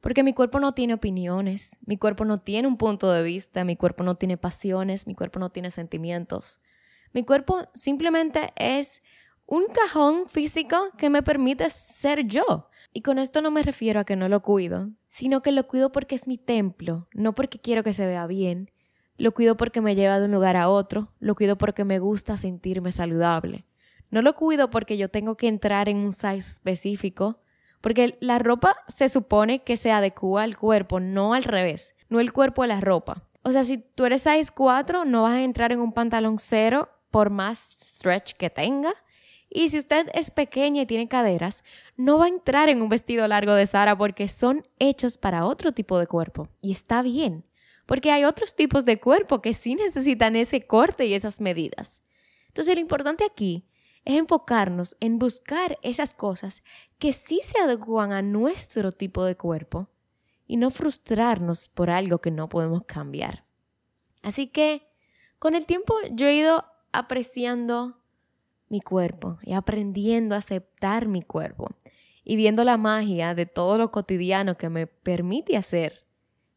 Porque 0.00 0.22
mi 0.22 0.32
cuerpo 0.32 0.60
no 0.60 0.72
tiene 0.72 0.94
opiniones, 0.94 1.76
mi 1.84 1.98
cuerpo 1.98 2.24
no 2.24 2.38
tiene 2.38 2.68
un 2.68 2.78
punto 2.78 3.10
de 3.12 3.22
vista, 3.22 3.64
mi 3.64 3.76
cuerpo 3.76 4.02
no 4.02 4.14
tiene 4.14 4.38
pasiones, 4.38 5.06
mi 5.06 5.14
cuerpo 5.14 5.38
no 5.40 5.50
tiene 5.50 5.70
sentimientos. 5.70 6.60
Mi 7.12 7.24
cuerpo 7.24 7.68
simplemente 7.74 8.52
es 8.56 9.02
un 9.44 9.64
cajón 9.66 10.28
físico 10.28 10.76
que 10.96 11.10
me 11.10 11.22
permite 11.22 11.68
ser 11.70 12.24
yo. 12.26 12.68
Y 12.92 13.02
con 13.02 13.18
esto 13.18 13.42
no 13.42 13.50
me 13.50 13.62
refiero 13.62 14.00
a 14.00 14.04
que 14.04 14.16
no 14.16 14.28
lo 14.28 14.42
cuido, 14.42 14.90
sino 15.06 15.42
que 15.42 15.52
lo 15.52 15.66
cuido 15.66 15.92
porque 15.92 16.14
es 16.14 16.26
mi 16.26 16.38
templo, 16.38 17.08
no 17.12 17.34
porque 17.34 17.60
quiero 17.60 17.82
que 17.82 17.92
se 17.92 18.06
vea 18.06 18.26
bien, 18.26 18.70
lo 19.20 19.32
cuido 19.32 19.54
porque 19.56 19.82
me 19.82 19.94
lleva 19.94 20.18
de 20.18 20.24
un 20.24 20.32
lugar 20.32 20.56
a 20.56 20.70
otro. 20.70 21.12
Lo 21.20 21.34
cuido 21.34 21.58
porque 21.58 21.84
me 21.84 21.98
gusta 21.98 22.38
sentirme 22.38 22.90
saludable. 22.90 23.66
No 24.10 24.22
lo 24.22 24.34
cuido 24.34 24.70
porque 24.70 24.96
yo 24.96 25.10
tengo 25.10 25.36
que 25.36 25.46
entrar 25.46 25.90
en 25.90 25.98
un 25.98 26.12
size 26.12 26.38
específico. 26.38 27.38
Porque 27.82 28.16
la 28.20 28.38
ropa 28.38 28.76
se 28.88 29.10
supone 29.10 29.62
que 29.62 29.76
se 29.76 29.92
adecua 29.92 30.42
al 30.42 30.56
cuerpo, 30.56 31.00
no 31.00 31.34
al 31.34 31.44
revés. 31.44 31.94
No 32.08 32.18
el 32.18 32.32
cuerpo 32.32 32.62
a 32.62 32.66
la 32.66 32.80
ropa. 32.80 33.22
O 33.42 33.52
sea, 33.52 33.62
si 33.62 33.76
tú 33.76 34.06
eres 34.06 34.22
size 34.22 34.52
4, 34.54 35.04
no 35.04 35.24
vas 35.24 35.34
a 35.34 35.42
entrar 35.42 35.70
en 35.72 35.80
un 35.80 35.92
pantalón 35.92 36.38
cero 36.38 36.88
por 37.10 37.28
más 37.28 37.76
stretch 37.78 38.32
que 38.32 38.48
tenga. 38.48 38.94
Y 39.50 39.68
si 39.68 39.78
usted 39.78 40.08
es 40.14 40.30
pequeña 40.30 40.82
y 40.82 40.86
tiene 40.86 41.08
caderas, 41.08 41.62
no 41.96 42.16
va 42.16 42.24
a 42.24 42.28
entrar 42.28 42.70
en 42.70 42.80
un 42.80 42.88
vestido 42.88 43.28
largo 43.28 43.52
de 43.52 43.66
Sara 43.66 43.98
porque 43.98 44.28
son 44.28 44.66
hechos 44.78 45.18
para 45.18 45.44
otro 45.44 45.72
tipo 45.72 45.98
de 45.98 46.06
cuerpo. 46.06 46.48
Y 46.62 46.72
está 46.72 47.02
bien 47.02 47.44
porque 47.90 48.12
hay 48.12 48.22
otros 48.22 48.54
tipos 48.54 48.84
de 48.84 49.00
cuerpo 49.00 49.42
que 49.42 49.52
sí 49.52 49.74
necesitan 49.74 50.36
ese 50.36 50.64
corte 50.64 51.06
y 51.06 51.14
esas 51.14 51.40
medidas. 51.40 52.04
Entonces 52.46 52.76
lo 52.76 52.80
importante 52.80 53.24
aquí 53.24 53.66
es 54.04 54.16
enfocarnos 54.16 54.96
en 55.00 55.18
buscar 55.18 55.76
esas 55.82 56.14
cosas 56.14 56.62
que 57.00 57.12
sí 57.12 57.40
se 57.42 57.58
adecuan 57.58 58.12
a 58.12 58.22
nuestro 58.22 58.92
tipo 58.92 59.24
de 59.24 59.36
cuerpo 59.36 59.88
y 60.46 60.56
no 60.56 60.70
frustrarnos 60.70 61.66
por 61.66 61.90
algo 61.90 62.20
que 62.20 62.30
no 62.30 62.48
podemos 62.48 62.84
cambiar. 62.84 63.44
Así 64.22 64.46
que 64.46 64.86
con 65.40 65.56
el 65.56 65.66
tiempo 65.66 65.92
yo 66.12 66.28
he 66.28 66.36
ido 66.36 66.64
apreciando 66.92 68.04
mi 68.68 68.80
cuerpo 68.80 69.40
y 69.42 69.54
aprendiendo 69.54 70.36
a 70.36 70.38
aceptar 70.38 71.08
mi 71.08 71.22
cuerpo 71.22 71.74
y 72.22 72.36
viendo 72.36 72.62
la 72.62 72.76
magia 72.76 73.34
de 73.34 73.46
todo 73.46 73.78
lo 73.78 73.90
cotidiano 73.90 74.56
que 74.56 74.68
me 74.68 74.86
permite 74.86 75.56
hacer 75.56 76.08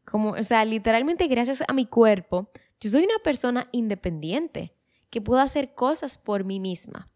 como, 0.06 0.32
o 0.32 0.44
sea, 0.44 0.66
literalmente 0.66 1.28
gracias 1.28 1.64
a 1.68 1.74
mi 1.74 1.86
cuerpo, 1.86 2.50
yo 2.80 2.90
soy 2.90 3.04
una 3.06 3.20
persona 3.24 3.68
independiente 3.72 4.76
que 5.10 5.22
puedo 5.22 5.42
hacer 5.42 5.74
cosas 5.74 6.18
por 6.18 6.44
mí 6.44 6.60
misma. 6.60 7.10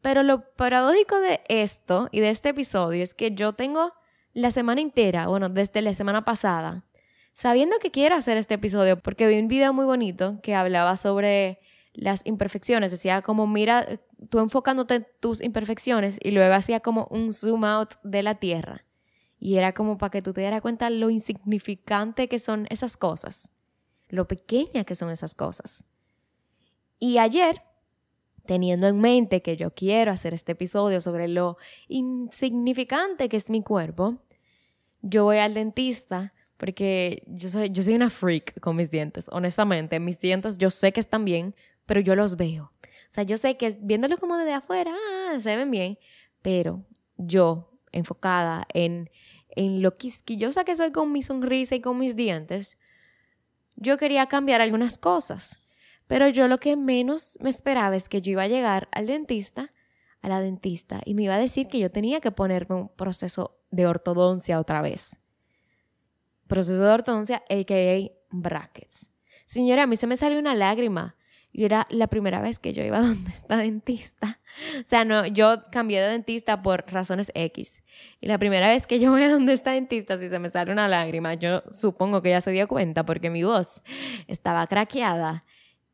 Pero 0.00 0.22
lo 0.22 0.52
paradójico 0.54 1.20
de 1.20 1.40
esto 1.48 2.08
y 2.10 2.20
de 2.20 2.30
este 2.30 2.50
episodio 2.50 3.02
es 3.02 3.14
que 3.14 3.30
yo 3.30 3.52
tengo 3.52 3.92
la 4.34 4.50
semana 4.50 4.80
entera, 4.80 5.28
bueno, 5.28 5.48
desde 5.48 5.80
la 5.82 5.94
semana 5.94 6.24
pasada, 6.24 6.84
sabiendo 7.32 7.78
que 7.78 7.90
quiero 7.90 8.16
hacer 8.16 8.36
este 8.36 8.54
episodio 8.54 8.98
porque 8.98 9.26
vi 9.26 9.38
un 9.38 9.48
video 9.48 9.72
muy 9.72 9.84
bonito 9.84 10.40
que 10.42 10.54
hablaba 10.54 10.96
sobre 10.96 11.60
las 11.92 12.26
imperfecciones. 12.26 12.90
Decía 12.90 13.22
como, 13.22 13.46
mira, 13.46 13.86
tú 14.30 14.40
enfocándote 14.40 14.94
en 14.96 15.06
tus 15.20 15.42
imperfecciones 15.42 16.18
y 16.22 16.32
luego 16.32 16.54
hacía 16.54 16.80
como 16.80 17.06
un 17.10 17.32
zoom 17.32 17.64
out 17.64 17.94
de 18.02 18.22
la 18.22 18.36
Tierra. 18.36 18.84
Y 19.44 19.56
era 19.56 19.74
como 19.74 19.98
para 19.98 20.10
que 20.10 20.22
tú 20.22 20.32
te 20.32 20.40
dieras 20.40 20.60
cuenta 20.60 20.88
lo 20.88 21.10
insignificante 21.10 22.28
que 22.28 22.38
son 22.38 22.68
esas 22.70 22.96
cosas, 22.96 23.50
lo 24.08 24.28
pequeña 24.28 24.84
que 24.84 24.94
son 24.94 25.10
esas 25.10 25.34
cosas. 25.34 25.82
Y 27.00 27.18
ayer 27.18 27.60
teniendo 28.46 28.86
en 28.86 29.00
mente 29.00 29.42
que 29.42 29.56
yo 29.56 29.74
quiero 29.74 30.12
hacer 30.12 30.32
este 30.32 30.52
episodio 30.52 31.00
sobre 31.00 31.26
lo 31.26 31.56
insignificante 31.88 33.28
que 33.28 33.36
es 33.36 33.50
mi 33.50 33.64
cuerpo, 33.64 34.22
yo 35.00 35.24
voy 35.24 35.38
al 35.38 35.54
dentista 35.54 36.30
porque 36.56 37.24
yo 37.26 37.48
soy, 37.48 37.70
yo 37.70 37.82
soy 37.82 37.94
una 37.94 38.10
freak 38.10 38.60
con 38.60 38.76
mis 38.76 38.92
dientes, 38.92 39.26
honestamente. 39.32 39.98
Mis 39.98 40.20
dientes 40.20 40.56
yo 40.56 40.70
sé 40.70 40.92
que 40.92 41.00
están 41.00 41.24
bien, 41.24 41.56
pero 41.84 41.98
yo 41.98 42.14
los 42.14 42.36
veo. 42.36 42.70
O 43.10 43.12
sea, 43.12 43.24
yo 43.24 43.36
sé 43.38 43.56
que 43.56 43.76
viéndolo 43.80 44.18
como 44.18 44.36
desde 44.36 44.52
afuera, 44.52 44.94
ah, 44.94 45.40
se 45.40 45.56
ven 45.56 45.72
bien, 45.72 45.98
pero 46.42 46.84
yo, 47.16 47.71
enfocada 47.92 48.66
en, 48.74 49.10
en 49.50 49.82
lo 49.82 49.96
quisquillosa 49.96 50.64
que 50.64 50.76
soy 50.76 50.92
con 50.92 51.12
mi 51.12 51.22
sonrisa 51.22 51.74
y 51.74 51.80
con 51.80 51.98
mis 51.98 52.16
dientes, 52.16 52.78
yo 53.76 53.98
quería 53.98 54.26
cambiar 54.26 54.60
algunas 54.60 54.98
cosas. 54.98 55.60
Pero 56.06 56.28
yo 56.28 56.48
lo 56.48 56.58
que 56.58 56.76
menos 56.76 57.38
me 57.40 57.50
esperaba 57.50 57.96
es 57.96 58.08
que 58.08 58.20
yo 58.20 58.32
iba 58.32 58.42
a 58.42 58.48
llegar 58.48 58.88
al 58.92 59.06
dentista, 59.06 59.70
a 60.20 60.28
la 60.28 60.40
dentista, 60.40 61.00
y 61.04 61.14
me 61.14 61.22
iba 61.22 61.34
a 61.34 61.38
decir 61.38 61.68
que 61.68 61.78
yo 61.78 61.90
tenía 61.90 62.20
que 62.20 62.30
ponerme 62.30 62.76
un 62.76 62.88
proceso 62.88 63.56
de 63.70 63.86
ortodoncia 63.86 64.60
otra 64.60 64.82
vez. 64.82 65.16
Proceso 66.46 66.82
de 66.82 66.90
ortodoncia, 66.90 67.42
a.k.a. 67.48 68.10
brackets. 68.30 69.06
Señora, 69.46 69.84
a 69.84 69.86
mí 69.86 69.96
se 69.96 70.06
me 70.06 70.16
salió 70.16 70.38
una 70.38 70.54
lágrima. 70.54 71.16
Y 71.52 71.64
era 71.64 71.86
la 71.90 72.06
primera 72.06 72.40
vez 72.40 72.58
que 72.58 72.72
yo 72.72 72.82
iba 72.82 73.00
donde 73.00 73.30
está 73.30 73.58
dentista. 73.58 74.40
O 74.80 74.88
sea, 74.88 75.04
no, 75.04 75.26
yo 75.26 75.70
cambié 75.70 76.00
de 76.00 76.08
dentista 76.08 76.62
por 76.62 76.84
razones 76.90 77.30
X. 77.34 77.82
Y 78.20 78.26
la 78.26 78.38
primera 78.38 78.68
vez 78.68 78.86
que 78.86 78.98
yo 78.98 79.10
voy 79.10 79.22
a 79.22 79.30
donde 79.30 79.52
está 79.52 79.72
dentista, 79.72 80.16
si 80.16 80.28
se 80.28 80.38
me 80.38 80.48
sale 80.48 80.72
una 80.72 80.88
lágrima, 80.88 81.34
yo 81.34 81.62
supongo 81.70 82.22
que 82.22 82.30
ella 82.30 82.40
se 82.40 82.50
dio 82.50 82.66
cuenta 82.68 83.04
porque 83.04 83.30
mi 83.30 83.42
voz 83.42 83.68
estaba 84.26 84.66
craqueada. 84.66 85.44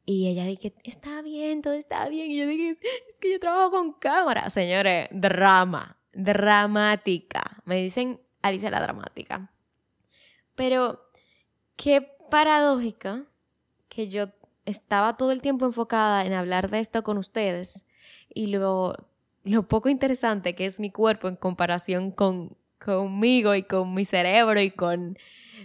Y 0.05 0.29
ella 0.29 0.45
dije, 0.45 0.73
está 0.85 1.21
bien, 1.23 1.61
todo 1.61 1.75
está 1.75 2.09
bien. 2.09 2.31
Y 2.31 2.39
yo 2.39 2.47
dije, 2.47 2.71
es 2.71 3.19
que 3.21 3.33
yo 3.33 3.41
trabajo 3.41 3.73
con 3.73 3.93
cámara. 3.93 4.49
Señores, 4.49 5.09
drama, 5.11 5.99
dramática. 6.13 7.63
Me 7.67 7.77
dicen 7.77 8.21
Alicia 8.41 8.71
la 8.71 8.81
dramática. 8.81 9.53
Pero 10.55 11.05
qué 11.77 12.01
paradójica 12.31 13.27
que 13.89 14.09
yo 14.09 14.29
estaba 14.69 15.17
todo 15.17 15.33
el 15.33 15.41
tiempo 15.41 15.67
enfocada 15.67 16.25
en 16.25 16.33
hablar 16.33 16.71
de 16.71 16.81
esto 16.81 17.03
con 17.03 17.19
ustedes 17.19 17.85
y 18.33 18.49
lo, 18.49 18.95
lo 19.45 19.67
poco 19.67 19.89
interesante 19.89 20.55
que 20.55 20.67
es 20.67 20.79
mi 20.79 20.91
cuerpo 20.91 21.29
en 21.29 21.37
comparación 21.37 22.11
con 22.11 22.57
conmigo 22.79 23.55
y 23.55 23.63
con 23.65 23.95
mi 23.95 24.05
cerebro 24.05 24.61
y 24.61 24.71
con 24.71 25.19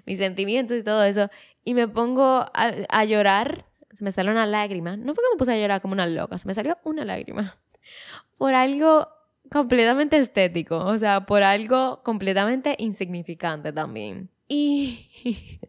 mis 0.05 0.17
sentimientos 0.17 0.77
y 0.77 0.83
todo 0.83 1.03
eso. 1.03 1.29
Y 1.63 1.73
me 1.73 1.87
pongo 1.87 2.45
a, 2.53 2.71
a 2.89 3.05
llorar, 3.05 3.65
se 3.91 4.03
me 4.03 4.11
salió 4.11 4.31
una 4.31 4.45
lágrima. 4.45 4.97
No 4.97 5.13
fue 5.13 5.23
que 5.23 5.35
me 5.35 5.37
puse 5.37 5.53
a 5.53 5.57
llorar 5.57 5.81
como 5.81 5.93
una 5.93 6.07
loca, 6.07 6.37
se 6.37 6.47
me 6.47 6.53
salió 6.53 6.77
una 6.83 7.05
lágrima. 7.05 7.57
Por 8.37 8.53
algo 8.53 9.07
completamente 9.51 10.17
estético, 10.17 10.77
o 10.77 10.97
sea, 10.97 11.25
por 11.27 11.43
algo 11.43 12.01
completamente 12.03 12.75
insignificante 12.79 13.71
también. 13.71 14.29
Y 14.47 15.09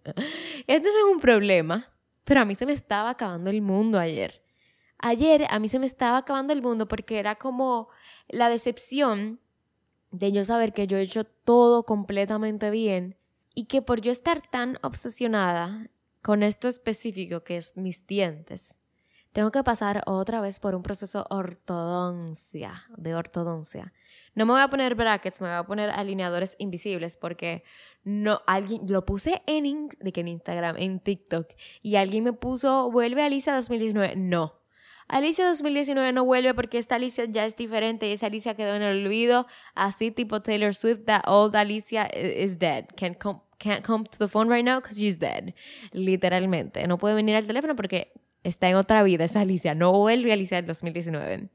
esto 0.67 0.89
no 0.89 1.09
es 1.09 1.15
un 1.15 1.21
problema, 1.21 1.94
pero 2.25 2.41
a 2.41 2.45
mí 2.45 2.55
se 2.55 2.67
me 2.67 2.73
estaba 2.73 3.11
acabando 3.11 3.51
el 3.51 3.63
mundo 3.63 3.99
ayer. 3.99 4.43
Ayer 4.99 5.47
a 5.51 5.59
mí 5.59 5.69
se 5.69 5.79
me 5.79 5.87
estaba 5.87 6.19
acabando 6.19 6.53
el 6.53 6.63
mundo 6.63 6.89
porque 6.89 7.19
era 7.19 7.37
como 7.37 7.89
la 8.29 8.49
decepción 8.49 9.41
de 10.11 10.33
yo 10.33 10.45
saber 10.45 10.73
que 10.73 10.87
yo 10.87 10.97
he 10.97 11.03
hecho 11.03 11.25
todo 11.25 11.85
completamente 11.85 12.71
bien 12.71 13.17
y 13.55 13.65
que 13.65 13.83
por 13.83 14.01
yo 14.01 14.13
estar 14.13 14.43
tan 14.51 14.79
obsesionada 14.83 15.87
con 16.23 16.43
esto 16.43 16.69
específico 16.69 17.45
que 17.45 17.57
es 17.57 17.77
mis 17.77 18.07
dientes, 18.07 18.75
tengo 19.33 19.51
que 19.51 19.65
pasar 19.65 20.03
otra 20.07 20.41
vez 20.41 20.61
por 20.61 20.75
un 20.75 20.83
proceso 20.83 21.27
ortodoncia, 21.29 22.85
de 22.97 23.15
ortodoncia. 23.17 23.91
No 24.35 24.47
me 24.47 24.53
voy 24.53 24.63
a 24.63 24.69
poner 24.69 24.95
brackets, 24.95 25.41
me 25.41 25.49
voy 25.49 25.57
a 25.57 25.65
poner 25.65 25.91
alineadores 25.91 26.57
invisibles 26.59 27.17
porque 27.17 27.63
no, 28.03 28.41
alguien, 28.47 28.83
lo 28.89 29.05
puse 29.05 29.43
en, 29.47 29.89
en 30.01 30.29
Instagram, 30.29 30.77
en 30.79 31.01
TikTok, 31.01 31.49
y 31.83 31.97
alguien 31.97 32.25
me 32.25 32.33
puso, 32.33 32.91
vuelve 32.91 33.23
Alicia 33.23 33.55
2019. 33.55 34.17
No. 34.17 34.61
Alicia 35.07 35.47
2019 35.47 36.13
no 36.13 36.25
vuelve 36.25 36.55
porque 36.55 36.79
esta 36.79 36.95
Alicia 36.95 37.27
ya 37.27 37.45
es 37.45 37.57
diferente 37.57 38.09
y 38.09 38.13
esa 38.13 38.27
Alicia 38.27 38.55
quedó 38.55 38.75
en 38.75 38.83
el 38.83 39.05
olvido, 39.05 39.47
así 39.75 40.11
tipo 40.11 40.41
Taylor 40.41 40.75
Swift, 40.75 41.05
that 41.05 41.23
old 41.27 41.55
Alicia 41.55 42.07
is 42.07 42.59
dead. 42.59 42.87
Can't 42.97 43.19
come, 43.19 43.41
can't 43.59 43.85
come 43.85 44.05
to 44.05 44.19
the 44.19 44.29
phone 44.29 44.49
right 44.49 44.65
now 44.65 44.81
because 44.81 44.99
she's 44.99 45.19
dead. 45.19 45.55
Literalmente. 45.93 46.87
No 46.89 46.97
puede 46.97 47.15
venir 47.15 47.37
al 47.37 47.47
teléfono 47.47 47.77
porque 47.77 48.13
está 48.45 48.69
en 48.71 48.77
otra 48.77 49.03
vida 49.03 49.25
esa 49.25 49.41
Alicia. 49.41 49.75
No 49.75 49.93
vuelve 49.93 50.33
Alicia 50.33 50.57
del 50.57 50.67
2019. 50.67 51.51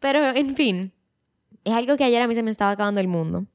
Pero, 0.00 0.30
en 0.34 0.56
fin, 0.56 0.92
es 1.64 1.72
algo 1.72 1.96
que 1.96 2.04
ayer 2.04 2.22
a 2.22 2.28
mí 2.28 2.34
se 2.34 2.42
me 2.42 2.50
estaba 2.50 2.70
acabando 2.70 3.00
el 3.00 3.08
mundo. 3.08 3.46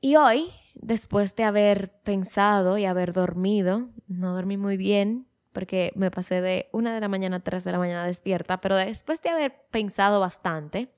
Y 0.00 0.16
hoy, 0.16 0.50
después 0.74 1.34
de 1.34 1.44
haber 1.44 1.92
pensado 2.02 2.78
y 2.78 2.84
haber 2.84 3.12
dormido, 3.12 3.88
no 4.06 4.34
dormí 4.34 4.56
muy 4.56 4.76
bien 4.76 5.26
porque 5.52 5.92
me 5.96 6.10
pasé 6.10 6.40
de 6.40 6.68
una 6.72 6.94
de 6.94 7.00
la 7.00 7.08
mañana 7.08 7.36
a 7.36 7.40
tres 7.40 7.64
de 7.64 7.72
la 7.72 7.78
mañana 7.78 8.04
despierta, 8.04 8.60
pero 8.60 8.76
después 8.76 9.20
de 9.22 9.30
haber 9.30 9.66
pensado 9.70 10.20
bastante, 10.20 10.92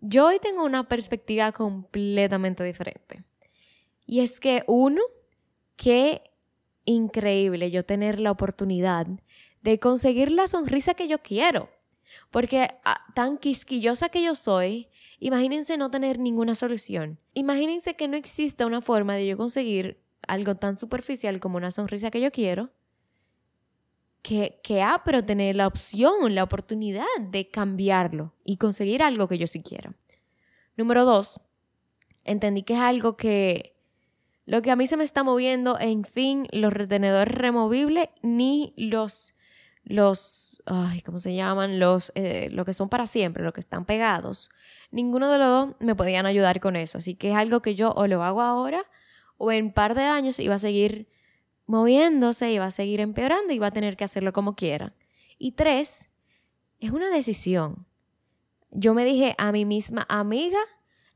yo 0.00 0.28
hoy 0.28 0.38
tengo 0.38 0.64
una 0.64 0.88
perspectiva 0.88 1.52
completamente 1.52 2.64
diferente. 2.64 3.24
Y 4.06 4.20
es 4.20 4.40
que 4.40 4.64
uno, 4.66 5.02
qué 5.76 6.22
increíble 6.84 7.70
yo 7.70 7.84
tener 7.84 8.18
la 8.18 8.30
oportunidad 8.30 9.06
de 9.60 9.78
conseguir 9.78 10.30
la 10.32 10.48
sonrisa 10.48 10.94
que 10.94 11.08
yo 11.08 11.18
quiero. 11.18 11.68
Porque 12.30 12.68
ah, 12.84 13.00
tan 13.14 13.38
quisquillosa 13.38 14.08
que 14.08 14.22
yo 14.22 14.34
soy, 14.34 14.88
Imagínense 15.20 15.76
no 15.76 15.90
tener 15.90 16.18
ninguna 16.18 16.54
solución. 16.54 17.18
Imagínense 17.34 17.96
que 17.96 18.08
no 18.08 18.16
exista 18.16 18.66
una 18.66 18.80
forma 18.80 19.14
de 19.14 19.26
yo 19.26 19.36
conseguir 19.36 20.00
algo 20.26 20.54
tan 20.54 20.78
superficial 20.78 21.40
como 21.40 21.56
una 21.56 21.70
sonrisa 21.70 22.10
que 22.10 22.20
yo 22.20 22.30
quiero. 22.30 22.70
Que, 24.22 24.60
que 24.62 24.82
ah, 24.82 25.02
pero 25.04 25.24
tener 25.24 25.56
la 25.56 25.66
opción, 25.66 26.34
la 26.34 26.44
oportunidad 26.44 27.06
de 27.20 27.48
cambiarlo 27.48 28.34
y 28.44 28.56
conseguir 28.58 29.02
algo 29.02 29.26
que 29.26 29.38
yo 29.38 29.46
sí 29.46 29.62
quiero. 29.62 29.94
Número 30.76 31.04
dos, 31.04 31.40
entendí 32.24 32.62
que 32.62 32.74
es 32.74 32.80
algo 32.80 33.16
que 33.16 33.76
lo 34.44 34.62
que 34.62 34.70
a 34.70 34.76
mí 34.76 34.86
se 34.86 34.96
me 34.96 35.04
está 35.04 35.24
moviendo, 35.24 35.78
en 35.78 36.04
fin, 36.04 36.46
los 36.52 36.72
retenedores 36.72 37.34
removibles 37.34 38.08
ni 38.22 38.72
los, 38.76 39.34
los 39.82 40.47
ay, 40.68 41.02
¿cómo 41.02 41.18
se 41.18 41.34
llaman? 41.34 41.78
Los, 41.78 42.12
eh, 42.14 42.50
que 42.64 42.74
son 42.74 42.88
para 42.88 43.06
siempre, 43.06 43.42
los 43.42 43.52
que 43.52 43.60
están 43.60 43.84
pegados. 43.84 44.50
Ninguno 44.90 45.30
de 45.30 45.38
los 45.38 45.48
dos 45.48 45.76
me 45.80 45.94
podían 45.94 46.26
ayudar 46.26 46.60
con 46.60 46.76
eso. 46.76 46.98
Así 46.98 47.14
que 47.14 47.30
es 47.30 47.36
algo 47.36 47.60
que 47.60 47.74
yo 47.74 47.92
o 47.92 48.06
lo 48.06 48.22
hago 48.22 48.42
ahora 48.42 48.84
o 49.36 49.52
en 49.52 49.66
un 49.66 49.72
par 49.72 49.94
de 49.94 50.02
años 50.02 50.38
iba 50.40 50.54
a 50.54 50.58
seguir 50.58 51.08
moviéndose, 51.66 52.50
iba 52.50 52.64
a 52.66 52.70
seguir 52.70 53.00
empeorando 53.00 53.52
y 53.52 53.58
va 53.58 53.68
a 53.68 53.72
tener 53.72 53.96
que 53.96 54.04
hacerlo 54.04 54.32
como 54.32 54.54
quiera. 54.54 54.94
Y 55.38 55.52
tres, 55.52 56.08
es 56.80 56.90
una 56.90 57.10
decisión. 57.10 57.86
Yo 58.70 58.94
me 58.94 59.04
dije 59.04 59.34
a 59.38 59.52
mí 59.52 59.64
misma, 59.64 60.06
amiga, 60.08 60.58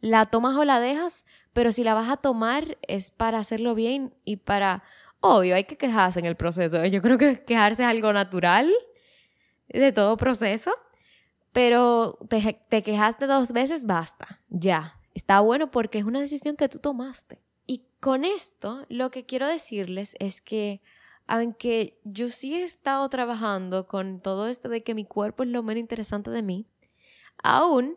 la 0.00 0.26
tomas 0.26 0.56
o 0.56 0.64
la 0.64 0.80
dejas, 0.80 1.24
pero 1.52 1.72
si 1.72 1.84
la 1.84 1.94
vas 1.94 2.10
a 2.10 2.16
tomar 2.16 2.78
es 2.82 3.10
para 3.10 3.38
hacerlo 3.38 3.74
bien 3.74 4.14
y 4.24 4.36
para... 4.36 4.82
Obvio, 5.24 5.54
hay 5.54 5.64
que 5.64 5.76
quejarse 5.76 6.18
en 6.18 6.26
el 6.26 6.34
proceso. 6.34 6.84
Yo 6.86 7.00
creo 7.00 7.16
que 7.16 7.44
quejarse 7.44 7.84
es 7.84 7.88
algo 7.88 8.12
natural 8.12 8.72
de 9.72 9.92
todo 9.92 10.16
proceso, 10.16 10.72
pero 11.52 12.18
te, 12.28 12.60
te 12.68 12.82
quejaste 12.82 13.26
dos 13.26 13.52
veces, 13.52 13.86
basta, 13.86 14.40
ya. 14.48 14.98
Está 15.14 15.40
bueno 15.40 15.70
porque 15.70 15.98
es 15.98 16.04
una 16.04 16.20
decisión 16.20 16.56
que 16.56 16.68
tú 16.68 16.78
tomaste. 16.78 17.42
Y 17.66 17.84
con 18.00 18.24
esto 18.24 18.86
lo 18.88 19.10
que 19.10 19.26
quiero 19.26 19.46
decirles 19.46 20.14
es 20.18 20.40
que 20.40 20.80
aunque 21.26 22.00
yo 22.04 22.28
sí 22.28 22.54
he 22.54 22.64
estado 22.64 23.08
trabajando 23.08 23.86
con 23.86 24.20
todo 24.20 24.48
esto 24.48 24.68
de 24.68 24.82
que 24.82 24.94
mi 24.94 25.04
cuerpo 25.04 25.42
es 25.42 25.50
lo 25.50 25.62
menos 25.62 25.80
interesante 25.80 26.30
de 26.30 26.42
mí, 26.42 26.66
aún 27.42 27.96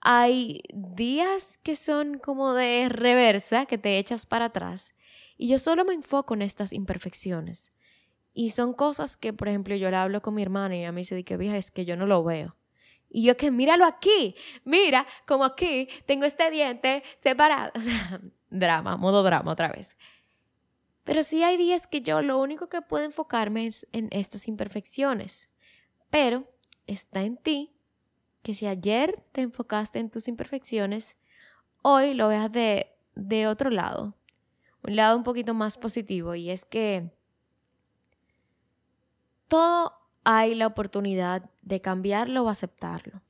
hay 0.00 0.62
días 0.72 1.58
que 1.62 1.76
son 1.76 2.18
como 2.18 2.52
de 2.52 2.88
reversa, 2.90 3.66
que 3.66 3.78
te 3.78 3.98
echas 3.98 4.26
para 4.26 4.46
atrás, 4.46 4.94
y 5.36 5.48
yo 5.48 5.58
solo 5.58 5.84
me 5.84 5.94
enfoco 5.94 6.34
en 6.34 6.42
estas 6.42 6.72
imperfecciones. 6.72 7.72
Y 8.34 8.50
son 8.50 8.74
cosas 8.74 9.16
que, 9.16 9.32
por 9.32 9.48
ejemplo, 9.48 9.76
yo 9.76 9.90
le 9.90 9.96
hablo 9.96 10.20
con 10.20 10.34
mi 10.34 10.42
hermana 10.42 10.76
y 10.76 10.84
a 10.84 10.92
mí 10.92 11.04
se 11.04 11.14
dice 11.14 11.24
que, 11.24 11.36
vieja, 11.36 11.56
es 11.56 11.70
que 11.70 11.84
yo 11.84 11.96
no 11.96 12.04
lo 12.04 12.24
veo. 12.24 12.56
Y 13.08 13.22
yo 13.22 13.36
que, 13.36 13.52
míralo 13.52 13.86
aquí, 13.86 14.34
mira, 14.64 15.06
como 15.24 15.44
aquí 15.44 15.88
tengo 16.04 16.24
este 16.24 16.50
diente 16.50 17.04
separado. 17.22 17.70
O 17.76 17.80
sea, 17.80 18.20
drama, 18.50 18.96
modo 18.96 19.22
drama 19.22 19.52
otra 19.52 19.68
vez. 19.68 19.96
Pero 21.04 21.22
sí 21.22 21.44
hay 21.44 21.56
días 21.56 21.86
que 21.86 22.00
yo 22.00 22.22
lo 22.22 22.40
único 22.40 22.68
que 22.68 22.82
puedo 22.82 23.04
enfocarme 23.04 23.68
es 23.68 23.86
en 23.92 24.08
estas 24.10 24.48
imperfecciones. 24.48 25.48
Pero 26.10 26.48
está 26.88 27.22
en 27.22 27.36
ti 27.36 27.72
que 28.42 28.54
si 28.54 28.66
ayer 28.66 29.22
te 29.32 29.42
enfocaste 29.42 30.00
en 30.00 30.10
tus 30.10 30.26
imperfecciones, 30.26 31.16
hoy 31.82 32.14
lo 32.14 32.28
veas 32.28 32.50
de, 32.50 32.96
de 33.14 33.46
otro 33.46 33.70
lado. 33.70 34.16
Un 34.82 34.96
lado 34.96 35.16
un 35.16 35.22
poquito 35.22 35.54
más 35.54 35.78
positivo 35.78 36.34
y 36.34 36.50
es 36.50 36.64
que 36.64 37.10
todo 39.54 39.92
hay 40.24 40.56
la 40.56 40.66
oportunidad 40.66 41.48
de 41.62 41.80
cambiarlo 41.80 42.42
o 42.42 42.48
aceptarlo. 42.48 43.22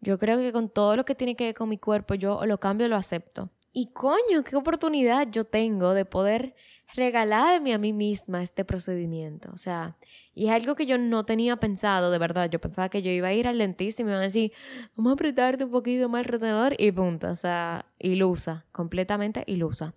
Yo 0.00 0.18
creo 0.18 0.38
que 0.38 0.50
con 0.50 0.70
todo 0.70 0.96
lo 0.96 1.04
que 1.04 1.14
tiene 1.14 1.36
que 1.36 1.44
ver 1.44 1.54
con 1.54 1.68
mi 1.68 1.76
cuerpo, 1.76 2.14
yo 2.14 2.46
lo 2.46 2.58
cambio 2.58 2.88
lo 2.88 2.96
acepto. 2.96 3.50
Y 3.74 3.88
coño, 3.92 4.42
qué 4.42 4.56
oportunidad 4.56 5.28
yo 5.30 5.44
tengo 5.44 5.92
de 5.92 6.06
poder 6.06 6.54
regalarme 6.94 7.74
a 7.74 7.78
mí 7.78 7.92
misma 7.92 8.42
este 8.42 8.64
procedimiento. 8.64 9.50
O 9.52 9.58
sea, 9.58 9.98
y 10.34 10.46
es 10.46 10.52
algo 10.52 10.76
que 10.76 10.86
yo 10.86 10.96
no 10.96 11.26
tenía 11.26 11.56
pensado, 11.56 12.10
de 12.10 12.18
verdad. 12.18 12.48
Yo 12.48 12.58
pensaba 12.58 12.88
que 12.88 13.02
yo 13.02 13.10
iba 13.10 13.28
a 13.28 13.34
ir 13.34 13.46
al 13.46 13.58
dentista 13.58 14.00
y 14.00 14.06
me 14.06 14.12
iban 14.12 14.22
a 14.22 14.24
decir, 14.24 14.52
vamos 14.94 15.10
a 15.10 15.12
apretarte 15.12 15.64
un 15.64 15.72
poquito 15.72 16.08
más 16.08 16.24
el 16.24 16.76
y 16.78 16.90
punto. 16.90 17.30
O 17.30 17.36
sea, 17.36 17.84
ilusa, 17.98 18.64
completamente 18.72 19.44
ilusa. 19.46 19.92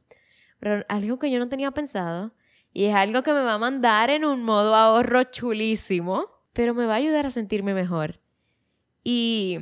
Pero 0.59 0.83
algo 0.89 1.19
que 1.19 1.31
yo 1.31 1.39
no 1.39 1.47
tenía 1.47 1.71
pensado 1.71 2.33
y 2.73 2.85
es 2.85 2.95
algo 2.95 3.23
que 3.23 3.33
me 3.33 3.41
va 3.41 3.55
a 3.55 3.57
mandar 3.57 4.09
en 4.09 4.25
un 4.25 4.43
modo 4.43 4.75
ahorro 4.75 5.23
chulísimo, 5.23 6.27
pero 6.53 6.73
me 6.73 6.85
va 6.85 6.93
a 6.93 6.97
ayudar 6.97 7.25
a 7.25 7.31
sentirme 7.31 7.73
mejor. 7.73 8.19
Y, 9.03 9.57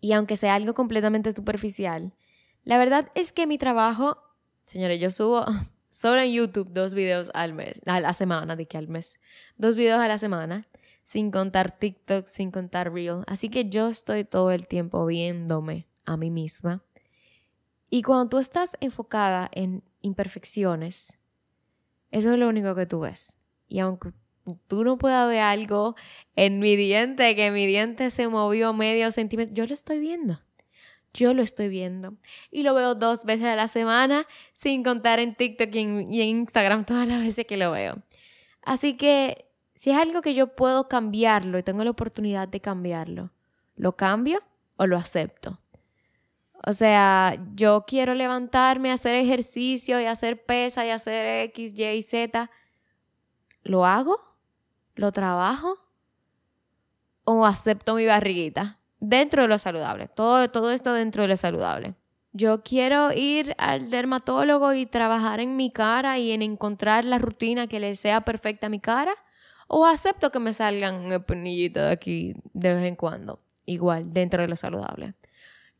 y 0.00 0.12
aunque 0.12 0.36
sea 0.36 0.54
algo 0.54 0.74
completamente 0.74 1.32
superficial, 1.32 2.14
la 2.62 2.78
verdad 2.78 3.10
es 3.14 3.32
que 3.32 3.46
mi 3.46 3.58
trabajo, 3.58 4.18
señores, 4.64 5.00
yo 5.00 5.10
subo 5.10 5.44
solo 5.90 6.20
en 6.20 6.32
YouTube 6.32 6.68
dos 6.70 6.94
videos 6.94 7.30
al 7.34 7.52
mes, 7.52 7.80
a 7.86 8.00
la 8.00 8.14
semana, 8.14 8.56
que 8.56 8.78
al 8.78 8.88
mes, 8.88 9.18
dos 9.56 9.76
videos 9.76 10.00
a 10.00 10.08
la 10.08 10.18
semana, 10.18 10.66
sin 11.02 11.30
contar 11.30 11.78
TikTok, 11.78 12.26
sin 12.26 12.50
contar 12.50 12.92
Reel. 12.92 13.24
Así 13.26 13.48
que 13.48 13.68
yo 13.68 13.88
estoy 13.88 14.24
todo 14.24 14.50
el 14.50 14.66
tiempo 14.66 15.04
viéndome 15.04 15.86
a 16.06 16.16
mí 16.16 16.30
misma. 16.30 16.82
Y 17.90 18.02
cuando 18.02 18.28
tú 18.30 18.38
estás 18.38 18.76
enfocada 18.80 19.48
en 19.52 19.84
imperfecciones, 20.00 21.18
eso 22.14 22.32
es 22.32 22.38
lo 22.38 22.48
único 22.48 22.76
que 22.76 22.86
tú 22.86 23.00
ves. 23.00 23.36
Y 23.66 23.80
aunque 23.80 24.10
tú 24.68 24.84
no 24.84 24.98
puedas 24.98 25.28
ver 25.28 25.40
algo 25.40 25.96
en 26.36 26.60
mi 26.60 26.76
diente, 26.76 27.34
que 27.34 27.50
mi 27.50 27.66
diente 27.66 28.08
se 28.10 28.28
movió 28.28 28.72
medio 28.72 29.10
centímetro, 29.10 29.52
yo 29.52 29.66
lo 29.66 29.74
estoy 29.74 29.98
viendo. 29.98 30.40
Yo 31.12 31.34
lo 31.34 31.42
estoy 31.42 31.68
viendo. 31.68 32.14
Y 32.52 32.62
lo 32.62 32.72
veo 32.72 32.94
dos 32.94 33.24
veces 33.24 33.46
a 33.46 33.56
la 33.56 33.66
semana, 33.66 34.28
sin 34.52 34.84
contar 34.84 35.18
en 35.18 35.34
TikTok 35.34 35.74
y 35.74 35.80
en, 35.80 36.14
Instagram 36.14 36.84
todas 36.86 37.08
las 37.08 37.20
veces 37.20 37.46
que 37.46 37.56
lo 37.56 37.72
veo. 37.72 37.96
Así 38.62 38.96
que 38.96 39.46
si 39.74 39.90
es 39.90 39.96
algo 39.96 40.22
que 40.22 40.34
yo 40.34 40.54
puedo 40.54 40.86
cambiarlo 40.86 41.58
y 41.58 41.64
tengo 41.64 41.82
la 41.82 41.90
oportunidad 41.90 42.46
de 42.46 42.60
cambiarlo, 42.60 43.32
¿lo 43.74 43.96
cambio 43.96 44.40
o 44.76 44.86
lo 44.86 44.96
acepto? 44.96 45.58
O 46.66 46.72
sea, 46.72 47.36
yo 47.54 47.84
quiero 47.86 48.14
levantarme, 48.14 48.90
hacer 48.90 49.16
ejercicio 49.16 50.00
y 50.00 50.06
hacer 50.06 50.44
pesa 50.44 50.86
y 50.86 50.90
hacer 50.90 51.44
X, 51.50 51.78
Y, 51.78 52.02
Z. 52.02 52.48
¿Lo 53.64 53.84
hago? 53.84 54.18
¿Lo 54.94 55.12
trabajo? 55.12 55.76
¿O 57.24 57.44
acepto 57.44 57.94
mi 57.94 58.06
barriguita? 58.06 58.78
Dentro 58.98 59.42
de 59.42 59.48
lo 59.48 59.58
saludable. 59.58 60.08
Todo, 60.08 60.48
todo 60.50 60.70
esto 60.70 60.94
dentro 60.94 61.22
de 61.22 61.28
lo 61.28 61.36
saludable. 61.36 61.94
Yo 62.32 62.62
quiero 62.62 63.12
ir 63.12 63.54
al 63.58 63.90
dermatólogo 63.90 64.72
y 64.72 64.86
trabajar 64.86 65.40
en 65.40 65.56
mi 65.56 65.70
cara 65.70 66.18
y 66.18 66.32
en 66.32 66.40
encontrar 66.40 67.04
la 67.04 67.18
rutina 67.18 67.66
que 67.66 67.78
le 67.78 67.94
sea 67.94 68.22
perfecta 68.22 68.68
a 68.68 68.70
mi 68.70 68.80
cara. 68.80 69.14
¿O 69.68 69.84
acepto 69.84 70.30
que 70.30 70.40
me 70.40 70.54
salgan 70.54 71.12
espinillitas 71.12 71.84
de 71.86 71.92
aquí 71.92 72.34
de 72.54 72.74
vez 72.74 72.84
en 72.84 72.96
cuando? 72.96 73.40
Igual, 73.66 74.12
dentro 74.12 74.42
de 74.42 74.48
lo 74.48 74.56
saludable 74.56 75.14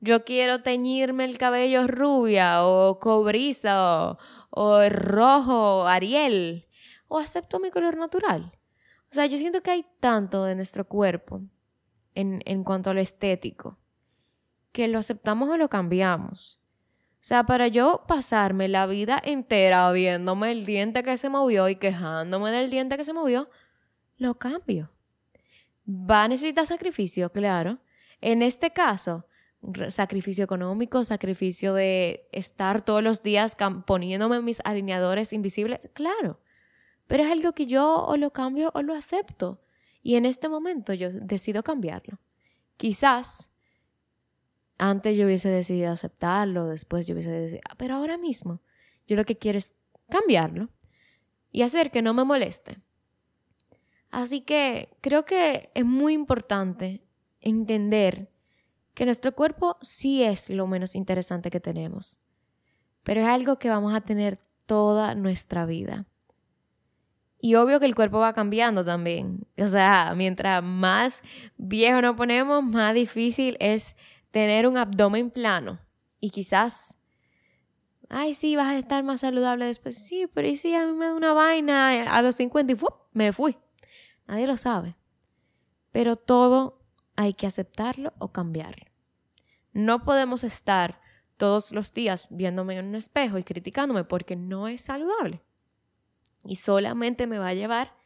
yo 0.05 0.25
quiero 0.25 0.63
teñirme 0.63 1.25
el 1.25 1.39
cabello 1.39 1.87
rubia 1.87 2.65
o 2.65 2.99
cobriza 2.99 4.19
o, 4.51 4.89
rojo, 4.91 5.89
Ariel, 5.89 6.69
o 7.09 7.19
acepto 7.19 7.59
mi 7.59 7.71
color 7.71 7.97
natural. 7.97 8.53
O 9.11 9.15
sea, 9.15 9.25
yo 9.27 9.39
siento 9.39 9.63
que 9.63 9.71
hay 9.71 9.87
tanto 10.01 10.45
de 10.45 10.55
nuestro 10.55 10.87
cuerpo 10.87 11.41
en, 12.15 12.43
en 12.45 12.65
cuanto 12.65 12.91
a 12.91 12.95
lo 12.95 13.01
estético 13.01 13.79
que 14.73 14.89
lo 14.89 14.99
aceptamos 14.99 15.49
o 15.49 15.57
lo 15.57 15.71
cambiamos. 15.71 16.61
O 17.15 17.27
sea, 17.27 17.47
para 17.47 17.69
yo 17.69 18.05
pasarme 18.07 18.69
la 18.69 18.87
vida 18.87 19.23
entera 19.25 19.91
viéndome 19.93 20.53
el 20.53 20.67
diente 20.67 21.03
que 21.03 21.17
se 21.17 21.31
movió 21.31 21.69
y 21.71 21.77
quejándome 21.77 22.51
del 22.51 22.71
diente 22.71 22.99
que 22.99 23.05
se 23.05 23.15
movió, 23.15 23.49
lo 24.19 24.35
cambio. 24.35 24.91
Va 25.89 26.25
a 26.25 26.29
necesitar 26.29 26.67
sacrificio, 26.67 27.33
claro. 27.33 27.79
En 28.21 28.43
este 28.43 28.71
caso, 28.71 29.27
sacrificio 29.89 30.45
económico, 30.45 31.05
sacrificio 31.05 31.75
de 31.75 32.29
estar 32.33 32.83
todos 32.83 33.03
los 33.03 33.23
días 33.23 33.57
poniéndome 33.87 34.41
mis 34.41 34.61
alineadores 34.65 35.33
invisibles, 35.33 35.89
claro, 35.93 36.41
pero 37.07 37.25
es 37.25 37.31
algo 37.31 37.53
que 37.53 37.67
yo 37.67 38.05
o 38.07 38.17
lo 38.17 38.33
cambio 38.33 38.71
o 38.75 38.83
lo 38.83 38.95
acepto. 38.95 39.61
Y 40.03 40.17
en 40.17 40.27
este 40.27 40.49
momento 40.49 40.93
yo 40.93 41.11
decido 41.11 41.63
cambiarlo. 41.63 42.21
Quizás 42.77 43.51
antes 44.77 45.17
yo 45.17 45.25
hubiese 45.25 45.49
decidido 45.49 45.93
aceptarlo, 45.93 46.67
después 46.67 47.07
yo 47.07 47.15
hubiese 47.15 47.31
decidido, 47.31 47.63
ah, 47.71 47.75
pero 47.77 47.95
ahora 47.95 48.19
mismo 48.19 48.61
yo 49.07 49.17
lo 49.17 49.25
que 49.25 49.39
quiero 49.39 49.59
es 49.59 49.75
cambiarlo 50.11 50.69
y 51.51 51.63
hacer 51.63 51.91
que 51.91 52.03
no 52.03 52.13
me 52.13 52.25
moleste. 52.25 52.81
Así 54.11 54.43
que 54.43 54.97
creo 55.01 55.25
que 55.25 55.71
es 55.75 55.85
muy 55.85 56.13
importante 56.13 57.03
entender 57.41 58.31
que 58.95 59.05
nuestro 59.05 59.35
cuerpo 59.35 59.77
sí 59.83 60.23
es 60.23 60.49
lo 60.51 60.67
menos 60.67 60.95
interesante 60.95 61.51
que 61.51 61.61
tenemos, 61.61 62.21
pero 63.03 63.21
es 63.21 63.27
algo 63.27 63.59
que 63.59 63.69
vamos 63.69 63.95
a 63.95 64.01
tener 64.01 64.41
toda 64.67 65.15
nuestra 65.15 65.67
vida. 65.67 66.07
Y 67.41 67.57
obvio 67.57 67.79
que 67.79 67.85
el 67.85 67.95
cuerpo 67.95 68.21
va 68.21 68.33
cambiando 68.33 68.85
también. 68.85 69.47
O 69.59 69.69
sea, 69.69 70.15
mientras 70.17 70.65
más 70.65 71.21
viejo 71.57 72.01
nos 72.01 72.17
ponemos, 72.17 72.65
más 72.65 72.95
difícil 72.95 73.57
es 73.61 73.95
tener 74.31 74.67
un 74.67 74.79
abdomen 74.79 75.31
plano. 75.31 75.79
Y 76.21 76.31
quizás, 76.31 76.97
ay, 78.09 78.33
sí, 78.33 78.57
vas 78.57 78.69
a 78.69 78.79
estar 78.79 79.05
más 79.05 79.21
saludable 79.21 79.67
después. 79.67 79.99
Sí, 79.99 80.27
pero 80.33 80.49
¿y 80.49 80.57
si 80.57 80.75
a 80.75 80.87
mí 80.87 80.93
me 80.93 81.07
da 81.07 81.15
una 81.15 81.35
vaina 81.35 82.05
a 82.05 82.23
los 82.23 82.37
50 82.37 82.73
y 82.73 82.77
me 83.13 83.33
fui? 83.33 83.57
Nadie 84.27 84.47
lo 84.47 84.57
sabe. 84.57 84.97
Pero 85.93 86.17
todo 86.17 86.84
hay 87.17 87.35
que 87.35 87.47
aceptarlo 87.47 88.13
o 88.19 88.33
cambiarlo. 88.33 88.87
No 89.73 90.05
podemos 90.05 90.45
estar 90.45 91.01
todos 91.37 91.73
los 91.73 91.93
días 91.93 92.29
viéndome 92.31 92.77
en 92.77 92.87
un 92.87 92.95
espejo 92.95 93.39
y 93.39 93.45
criticándome 93.45 94.05
porque 94.05 94.37
no 94.37 94.69
es 94.69 94.83
saludable. 94.83 95.43
Y 96.45 96.57
solamente 96.57 97.27
me 97.27 97.39
va 97.39 97.49
a 97.49 97.55
llevar 97.55 97.97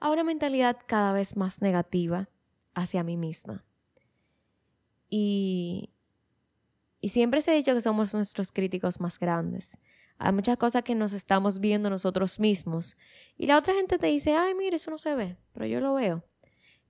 a 0.00 0.10
una 0.10 0.24
mentalidad 0.24 0.76
cada 0.86 1.12
vez 1.12 1.36
más 1.36 1.62
negativa 1.62 2.28
hacia 2.74 3.02
mí 3.02 3.16
misma. 3.16 3.64
Y, 5.08 5.90
y 7.00 7.10
siempre 7.10 7.40
se 7.40 7.52
ha 7.52 7.54
dicho 7.54 7.74
que 7.74 7.80
somos 7.80 8.12
nuestros 8.14 8.52
críticos 8.52 9.00
más 9.00 9.18
grandes. 9.18 9.78
Hay 10.18 10.32
muchas 10.32 10.56
cosas 10.56 10.82
que 10.82 10.94
nos 10.94 11.12
estamos 11.12 11.60
viendo 11.60 11.90
nosotros 11.90 12.40
mismos. 12.40 12.96
Y 13.36 13.46
la 13.46 13.58
otra 13.58 13.74
gente 13.74 13.98
te 13.98 14.06
dice, 14.06 14.34
ay, 14.34 14.54
mire, 14.54 14.76
eso 14.76 14.90
no 14.90 14.98
se 14.98 15.14
ve, 15.14 15.36
pero 15.52 15.66
yo 15.66 15.80
lo 15.80 15.94
veo. 15.94 16.24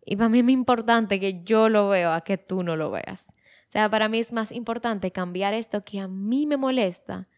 Y 0.06 0.16
para 0.16 0.28
mí 0.28 0.38
es 0.38 0.44
muy 0.44 0.52
importante 0.52 1.20
que 1.20 1.42
yo 1.42 1.68
lo 1.68 1.88
veo 1.88 2.12
a 2.12 2.22
que 2.22 2.38
tú 2.38 2.62
no 2.62 2.76
lo 2.76 2.92
veas. 2.92 3.26
O 3.68 3.72
sea, 3.72 3.90
para 3.90 4.08
mí 4.08 4.20
es 4.20 4.32
más 4.32 4.52
importante 4.52 5.10
cambiar 5.10 5.52
esto 5.52 5.84
que 5.84 6.00
a 6.00 6.06
mí 6.06 6.46
me 6.46 6.56
molesta 6.56 7.28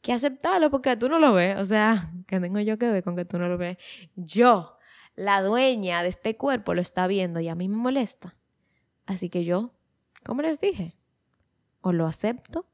que 0.00 0.12
aceptarlo 0.12 0.70
porque 0.70 0.96
tú 0.96 1.08
no 1.08 1.18
lo 1.18 1.32
ves. 1.32 1.58
O 1.58 1.64
sea, 1.64 2.12
que 2.28 2.38
tengo 2.38 2.60
yo 2.60 2.78
que 2.78 2.88
ver 2.90 3.02
con 3.02 3.16
que 3.16 3.24
tú 3.24 3.38
no 3.38 3.48
lo 3.48 3.58
ves. 3.58 3.78
Yo, 4.14 4.78
la 5.16 5.42
dueña 5.42 6.02
de 6.02 6.10
este 6.10 6.36
cuerpo, 6.36 6.74
lo 6.74 6.80
está 6.80 7.06
viendo 7.08 7.40
y 7.40 7.48
a 7.48 7.56
mí 7.56 7.68
me 7.68 7.76
molesta. 7.76 8.36
Así 9.06 9.28
que 9.28 9.44
yo, 9.44 9.72
como 10.24 10.42
les 10.42 10.60
dije, 10.60 10.94
o 11.80 11.92
lo 11.92 12.06
acepto 12.06 12.66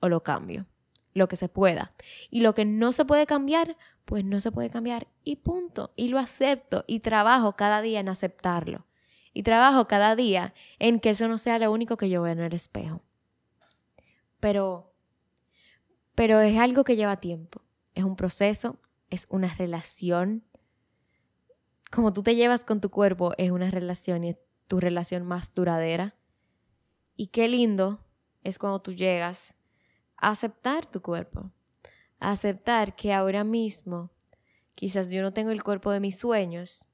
o 0.00 0.08
lo 0.08 0.20
cambio. 0.20 0.66
Lo 1.14 1.28
que 1.28 1.36
se 1.36 1.48
pueda. 1.48 1.94
Y 2.28 2.40
lo 2.40 2.54
que 2.54 2.66
no 2.66 2.92
se 2.92 3.06
puede 3.06 3.26
cambiar, 3.26 3.78
pues 4.06 4.24
no 4.24 4.40
se 4.40 4.52
puede 4.52 4.70
cambiar 4.70 5.08
y 5.24 5.36
punto. 5.36 5.92
Y 5.96 6.08
lo 6.08 6.18
acepto 6.18 6.84
y 6.86 7.00
trabajo 7.00 7.56
cada 7.56 7.82
día 7.82 8.00
en 8.00 8.08
aceptarlo. 8.08 8.86
Y 9.34 9.42
trabajo 9.42 9.86
cada 9.86 10.16
día 10.16 10.54
en 10.78 11.00
que 11.00 11.10
eso 11.10 11.28
no 11.28 11.36
sea 11.36 11.58
lo 11.58 11.70
único 11.70 11.98
que 11.98 12.08
yo 12.08 12.22
veo 12.22 12.32
en 12.32 12.40
el 12.40 12.54
espejo. 12.54 13.02
Pero, 14.40 14.94
pero 16.14 16.40
es 16.40 16.56
algo 16.58 16.84
que 16.84 16.96
lleva 16.96 17.20
tiempo. 17.20 17.60
Es 17.94 18.04
un 18.04 18.16
proceso, 18.16 18.78
es 19.10 19.26
una 19.28 19.52
relación. 19.52 20.44
Como 21.90 22.12
tú 22.12 22.22
te 22.22 22.36
llevas 22.36 22.64
con 22.64 22.80
tu 22.80 22.90
cuerpo, 22.90 23.32
es 23.38 23.50
una 23.50 23.70
relación 23.70 24.24
y 24.24 24.30
es 24.30 24.38
tu 24.68 24.78
relación 24.78 25.26
más 25.26 25.52
duradera. 25.52 26.14
Y 27.16 27.26
qué 27.26 27.48
lindo 27.48 28.06
es 28.44 28.58
cuando 28.58 28.80
tú 28.80 28.92
llegas 28.92 29.54
a 30.16 30.30
aceptar 30.30 30.86
tu 30.86 31.02
cuerpo, 31.02 31.50
aceptar 32.18 32.96
que 32.96 33.12
ahora 33.12 33.44
mismo 33.44 34.10
quizás 34.74 35.10
yo 35.10 35.22
no 35.22 35.32
tengo 35.32 35.50
el 35.50 35.62
cuerpo 35.62 35.90
de 35.90 36.00
mis 36.00 36.18
sueños, 36.18 36.86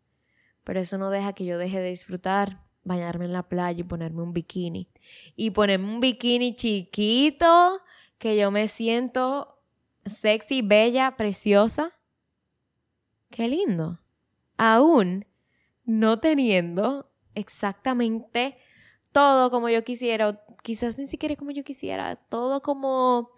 pero 0.64 0.80
eso 0.80 0.98
no 0.98 1.10
deja 1.10 1.32
que 1.32 1.44
yo 1.44 1.58
deje 1.58 1.80
de 1.80 1.90
disfrutar 1.90 2.62
bañarme 2.84 3.26
en 3.26 3.32
la 3.32 3.48
playa 3.48 3.80
y 3.80 3.84
ponerme 3.84 4.22
un 4.22 4.32
bikini. 4.32 4.88
Y 5.36 5.50
ponerme 5.50 5.92
un 5.92 6.00
bikini 6.00 6.54
chiquito, 6.54 7.80
que 8.18 8.36
yo 8.36 8.50
me 8.50 8.68
siento 8.68 9.58
sexy, 10.20 10.62
bella, 10.62 11.16
preciosa. 11.16 11.92
Qué 13.30 13.48
lindo. 13.48 14.00
Aún 14.56 15.26
no 15.84 16.20
teniendo 16.20 17.10
exactamente 17.34 18.56
todo 19.12 19.50
como 19.50 19.68
yo 19.68 19.84
quisiera, 19.84 20.44
quizás 20.62 20.98
ni 20.98 21.06
siquiera 21.06 21.36
como 21.36 21.50
yo 21.50 21.64
quisiera, 21.64 22.16
todo 22.16 22.62
como 22.62 23.30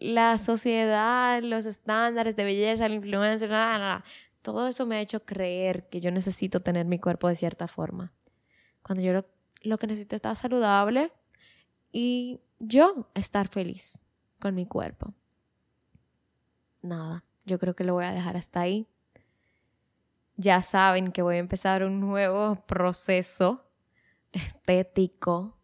la 0.00 0.38
sociedad, 0.38 1.42
los 1.42 1.66
estándares 1.66 2.36
de 2.36 2.44
belleza, 2.44 2.88
la 2.88 2.94
influencia, 2.94 3.48
nada, 3.48 3.78
nada. 3.78 4.04
todo 4.42 4.68
eso 4.68 4.86
me 4.86 4.96
ha 4.96 5.00
hecho 5.00 5.24
creer 5.24 5.88
que 5.88 6.00
yo 6.00 6.10
necesito 6.10 6.60
tener 6.60 6.86
mi 6.86 6.98
cuerpo 6.98 7.28
de 7.28 7.36
cierta 7.36 7.68
forma. 7.68 8.12
Cuando 8.82 9.02
yo 9.02 9.12
lo, 9.12 9.26
lo 9.62 9.78
que 9.78 9.86
necesito 9.86 10.14
es 10.14 10.18
estar 10.18 10.36
saludable 10.36 11.12
y 11.92 12.40
yo 12.58 13.08
estar 13.14 13.48
feliz 13.48 13.98
con 14.38 14.54
mi 14.54 14.66
cuerpo. 14.66 15.14
Nada, 16.80 17.24
yo 17.44 17.58
creo 17.58 17.74
que 17.74 17.84
lo 17.84 17.94
voy 17.94 18.04
a 18.04 18.12
dejar 18.12 18.36
hasta 18.36 18.60
ahí. 18.60 18.86
Ya 20.36 20.62
saben 20.62 21.10
que 21.10 21.22
voy 21.22 21.36
a 21.36 21.38
empezar 21.38 21.82
un 21.82 22.00
nuevo 22.00 22.54
proceso 22.66 23.64
estético. 24.32 25.57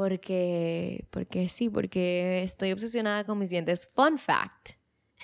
Porque, 0.00 1.04
porque 1.10 1.50
sí, 1.50 1.68
porque 1.68 2.42
estoy 2.42 2.72
obsesionada 2.72 3.24
con 3.24 3.38
mis 3.38 3.50
dientes. 3.50 3.86
Fun 3.94 4.16
fact. 4.16 4.70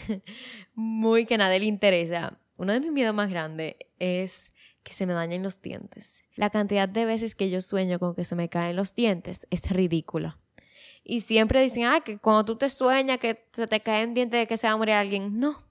Muy 0.75 1.25
que 1.25 1.37
a 1.37 1.39
nadie 1.39 1.61
le 1.61 1.65
interesa. 1.65 2.39
Uno 2.59 2.75
de 2.75 2.81
mis 2.81 2.93
miedos 2.93 3.15
más 3.15 3.31
grandes 3.31 3.77
es 3.99 4.53
que 4.83 4.93
se 4.93 5.07
me 5.07 5.15
dañen 5.15 5.43
los 5.43 5.63
dientes. 5.63 6.25
La 6.35 6.51
cantidad 6.51 6.91
de 6.91 7.07
veces 7.07 7.35
que 7.35 7.49
yo 7.49 7.63
sueño 7.63 7.99
con 7.99 8.15
que 8.15 8.27
se 8.27 8.37
me 8.37 8.51
caen 8.51 8.77
los 8.77 8.95
dientes 8.95 9.47
es 9.49 9.71
ridículo. 9.71 10.37
Y 11.03 11.21
siempre 11.21 11.63
dicen, 11.63 11.85
ah, 11.85 12.03
que 12.03 12.19
cuando 12.19 12.45
tú 12.45 12.57
te 12.57 12.69
sueñas 12.69 13.19
que 13.19 13.49
se 13.55 13.67
te 13.67 13.81
caen 13.81 14.13
dientes 14.13 14.41
de 14.41 14.47
que 14.47 14.59
se 14.59 14.67
va 14.67 14.75
a 14.75 14.77
morir 14.77 14.97
alguien. 14.97 15.41
No, 15.41 15.65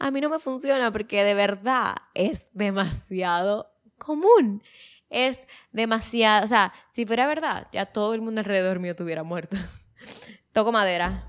a 0.00 0.10
mí 0.10 0.20
no 0.20 0.30
me 0.30 0.40
funciona 0.40 0.90
porque 0.90 1.22
de 1.22 1.34
verdad 1.34 1.94
es 2.12 2.48
demasiado 2.54 3.70
común 3.98 4.64
es 5.10 5.46
demasiado, 5.72 6.44
o 6.44 6.48
sea, 6.48 6.72
si 6.92 7.06
fuera 7.06 7.26
verdad, 7.26 7.68
ya 7.72 7.86
todo 7.86 8.14
el 8.14 8.20
mundo 8.20 8.40
alrededor 8.40 8.78
mío 8.80 8.92
estuviera 8.92 9.22
muerto. 9.22 9.56
Toco 10.52 10.72
madera. 10.72 11.24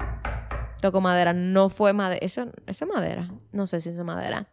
Toco 0.82 1.02
madera, 1.02 1.34
no 1.34 1.70
fue 1.70 1.92
madera, 1.94 2.20
eso, 2.26 2.50
eso 2.68 2.86
es 2.86 2.92
madera, 2.92 3.30
no 3.52 3.68
sé 3.68 3.82
si 3.82 3.89
es 3.89 4.00
madera, 4.00 4.50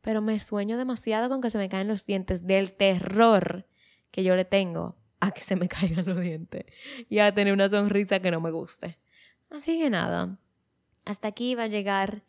pero 0.00 0.20
me 0.20 0.40
sueño 0.40 0.76
demasiado 0.76 1.28
con 1.28 1.40
que 1.40 1.50
se 1.50 1.58
me 1.58 1.68
caen 1.68 1.86
los 1.86 2.04
dientes 2.04 2.46
del 2.46 2.72
terror 2.72 3.64
que 4.10 4.24
yo 4.24 4.34
le 4.34 4.44
tengo 4.44 4.96
a 5.20 5.30
que 5.30 5.40
se 5.40 5.54
me 5.54 5.68
caigan 5.68 6.04
los 6.06 6.20
dientes 6.20 6.64
y 7.08 7.20
a 7.20 7.32
tener 7.32 7.52
una 7.52 7.68
sonrisa 7.68 8.20
que 8.20 8.30
no 8.30 8.40
me 8.40 8.50
guste. 8.50 8.98
Así 9.50 9.78
que 9.78 9.88
nada, 9.88 10.36
hasta 11.04 11.28
aquí 11.28 11.54
va 11.54 11.64
a 11.64 11.68
llegar 11.68 12.22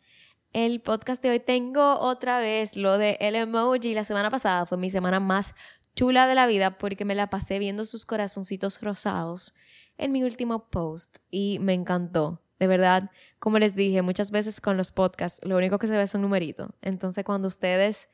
el 0.52 0.80
podcast 0.80 1.22
de 1.22 1.30
hoy. 1.30 1.40
Tengo 1.40 1.98
otra 1.98 2.38
vez 2.38 2.76
lo 2.76 2.98
de 2.98 3.18
el 3.20 3.34
emoji. 3.34 3.94
La 3.94 4.04
semana 4.04 4.30
pasada 4.30 4.66
fue 4.66 4.78
mi 4.78 4.90
semana 4.90 5.20
más 5.20 5.54
chula 5.94 6.26
de 6.26 6.34
la 6.34 6.46
vida 6.46 6.78
porque 6.78 7.04
me 7.04 7.14
la 7.14 7.30
pasé 7.30 7.58
viendo 7.58 7.84
sus 7.84 8.06
corazoncitos 8.06 8.80
rosados 8.80 9.54
en 9.98 10.12
mi 10.12 10.22
último 10.22 10.68
post 10.70 11.18
y 11.30 11.58
me 11.60 11.74
encantó. 11.74 12.40
De 12.58 12.66
verdad, 12.66 13.10
como 13.38 13.58
les 13.58 13.74
dije 13.74 14.02
muchas 14.02 14.30
veces 14.30 14.60
con 14.60 14.76
los 14.76 14.92
podcasts, 14.92 15.40
lo 15.46 15.56
único 15.56 15.78
que 15.78 15.86
se 15.86 15.96
ve 15.96 16.02
es 16.02 16.14
un 16.14 16.22
numerito. 16.22 16.74
Entonces 16.82 17.24
cuando 17.24 17.48
ustedes, 17.48 18.08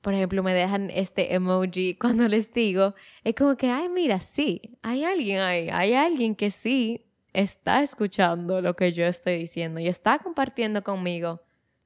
por 0.00 0.14
ejemplo, 0.14 0.42
me 0.42 0.54
dejan 0.54 0.90
este 0.90 1.34
emoji 1.34 1.94
cuando 2.00 2.26
les 2.26 2.52
digo, 2.52 2.94
es 3.22 3.34
como 3.34 3.56
que, 3.56 3.70
ay, 3.70 3.88
mira, 3.88 4.20
sí, 4.20 4.78
hay 4.82 5.04
alguien 5.04 5.40
ahí, 5.40 5.68
hay 5.70 5.94
alguien 5.94 6.34
que 6.34 6.50
sí 6.50 7.06
está 7.32 7.82
escuchando 7.82 8.60
lo 8.60 8.74
que 8.74 8.92
yo 8.92 9.04
estoy 9.04 9.36
diciendo 9.36 9.78
y 9.80 9.88
está 9.88 10.18
compartiendo 10.18 10.82
conmigo 10.82 11.42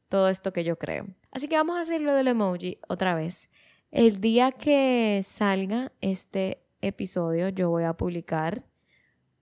todo 0.09 0.29
esto 0.29 0.53
que 0.53 0.65
yo 0.65 0.79
creo. 0.79 1.07
Así 1.33 1.49
que 1.49 1.57
vamos 1.57 1.77
a 1.77 1.81
hacer 1.81 2.01
lo 2.01 2.15
del 2.15 2.29
emoji 2.29 2.79
otra 2.89 3.15
vez. 3.17 3.49
El 3.95 4.21
día 4.21 4.51
que 4.51 5.23
salga 5.25 5.93
este 6.01 6.59
episodio, 6.81 7.51
yo 7.51 7.71
voy 7.71 7.85
a 7.85 7.93
publicar 7.93 8.65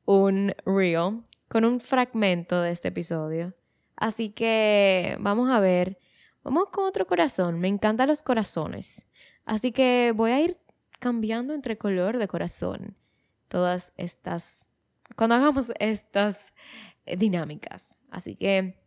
un 0.05 0.53
reel 0.67 1.23
con 1.49 1.65
un 1.65 1.81
fragmento 1.81 2.61
de 2.61 2.71
este 2.71 2.89
episodio. 2.89 3.55
Así 3.97 4.29
que 4.29 5.17
vamos 5.21 5.51
a 5.51 5.59
ver. 5.59 5.99
Vamos 6.43 6.67
con 6.71 6.85
otro 6.85 7.07
corazón. 7.07 7.61
Me 7.61 7.69
encantan 7.69 8.09
los 8.09 8.23
corazones. 8.23 9.07
Así 9.47 9.73
que 9.73 10.13
voy 10.15 10.33
a 10.33 10.43
ir 10.43 10.59
cambiando 10.99 11.55
entre 11.55 11.79
color 11.79 12.19
de 12.19 12.29
corazón 12.29 12.95
todas 13.49 13.95
estas. 13.97 14.67
Cuando 15.17 15.37
hagamos 15.37 15.73
estas 15.79 16.53
dinámicas. 17.07 17.97
Así 18.11 18.37
que 18.37 18.79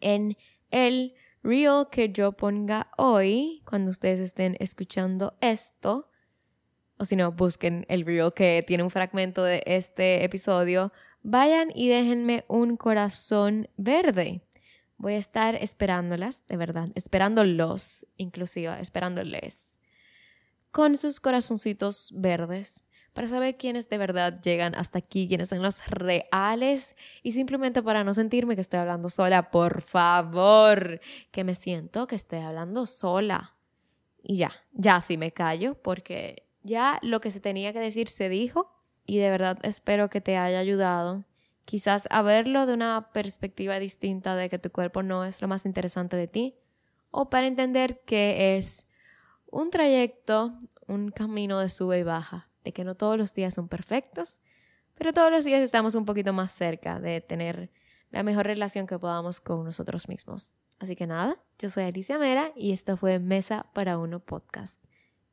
en 0.00 0.38
el 0.70 1.12
reel 1.42 1.86
que 1.90 2.12
yo 2.12 2.32
ponga 2.32 2.90
hoy, 2.96 3.62
cuando 3.64 3.90
ustedes 3.90 4.20
estén 4.20 4.56
escuchando 4.60 5.36
esto, 5.40 6.10
o 6.98 7.04
si 7.04 7.16
no, 7.16 7.32
busquen 7.32 7.84
el 7.88 8.06
reel 8.06 8.32
que 8.32 8.64
tiene 8.66 8.82
un 8.82 8.90
fragmento 8.90 9.42
de 9.42 9.62
este 9.66 10.24
episodio, 10.24 10.92
vayan 11.22 11.70
y 11.74 11.88
déjenme 11.88 12.44
un 12.48 12.76
corazón 12.76 13.68
verde. 13.76 14.42
Voy 14.98 15.14
a 15.14 15.18
estar 15.18 15.56
esperándolas, 15.56 16.46
de 16.46 16.56
verdad, 16.56 16.90
esperándolos, 16.94 18.06
inclusive, 18.16 18.80
esperándoles, 18.80 19.68
con 20.70 20.96
sus 20.96 21.18
corazoncitos 21.18 22.12
verdes 22.14 22.84
para 23.12 23.28
saber 23.28 23.56
quiénes 23.56 23.88
de 23.88 23.98
verdad 23.98 24.40
llegan 24.40 24.74
hasta 24.74 24.98
aquí, 24.98 25.28
quiénes 25.28 25.50
son 25.50 25.62
los 25.62 25.86
reales. 25.86 26.96
Y 27.22 27.32
simplemente 27.32 27.82
para 27.82 28.04
no 28.04 28.14
sentirme 28.14 28.54
que 28.54 28.62
estoy 28.62 28.80
hablando 28.80 29.10
sola, 29.10 29.50
por 29.50 29.82
favor, 29.82 31.00
que 31.30 31.44
me 31.44 31.54
siento 31.54 32.06
que 32.06 32.16
estoy 32.16 32.40
hablando 32.40 32.86
sola. 32.86 33.54
Y 34.22 34.36
ya, 34.36 34.52
ya 34.72 35.00
sí 35.00 35.18
me 35.18 35.32
callo 35.32 35.74
porque 35.74 36.46
ya 36.62 36.98
lo 37.02 37.20
que 37.20 37.30
se 37.30 37.40
tenía 37.40 37.72
que 37.72 37.80
decir 37.80 38.08
se 38.08 38.28
dijo. 38.28 38.72
Y 39.04 39.18
de 39.18 39.30
verdad 39.30 39.58
espero 39.62 40.08
que 40.08 40.20
te 40.20 40.38
haya 40.38 40.58
ayudado. 40.58 41.24
Quizás 41.64 42.08
a 42.10 42.22
verlo 42.22 42.66
de 42.66 42.72
una 42.72 43.10
perspectiva 43.12 43.78
distinta 43.78 44.36
de 44.36 44.48
que 44.48 44.58
tu 44.58 44.70
cuerpo 44.70 45.02
no 45.02 45.24
es 45.24 45.42
lo 45.42 45.48
más 45.48 45.66
interesante 45.66 46.16
de 46.16 46.28
ti. 46.28 46.56
O 47.10 47.28
para 47.28 47.46
entender 47.46 48.00
que 48.06 48.56
es 48.56 48.86
un 49.50 49.70
trayecto, 49.70 50.48
un 50.86 51.10
camino 51.10 51.58
de 51.58 51.68
sube 51.68 51.98
y 51.98 52.02
baja 52.04 52.51
de 52.64 52.72
que 52.72 52.84
no 52.84 52.94
todos 52.94 53.16
los 53.16 53.34
días 53.34 53.54
son 53.54 53.68
perfectos, 53.68 54.36
pero 54.94 55.12
todos 55.12 55.30
los 55.30 55.44
días 55.44 55.62
estamos 55.62 55.94
un 55.94 56.04
poquito 56.04 56.32
más 56.32 56.52
cerca 56.52 57.00
de 57.00 57.20
tener 57.20 57.70
la 58.10 58.22
mejor 58.22 58.46
relación 58.46 58.86
que 58.86 58.98
podamos 58.98 59.40
con 59.40 59.64
nosotros 59.64 60.08
mismos. 60.08 60.52
Así 60.78 60.96
que 60.96 61.06
nada, 61.06 61.38
yo 61.58 61.70
soy 61.70 61.84
Alicia 61.84 62.18
Mera 62.18 62.52
y 62.56 62.72
esto 62.72 62.96
fue 62.96 63.18
Mesa 63.18 63.66
para 63.72 63.98
Uno 63.98 64.20
Podcast. 64.20 64.82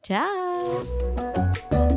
¡Chao! 0.01 1.88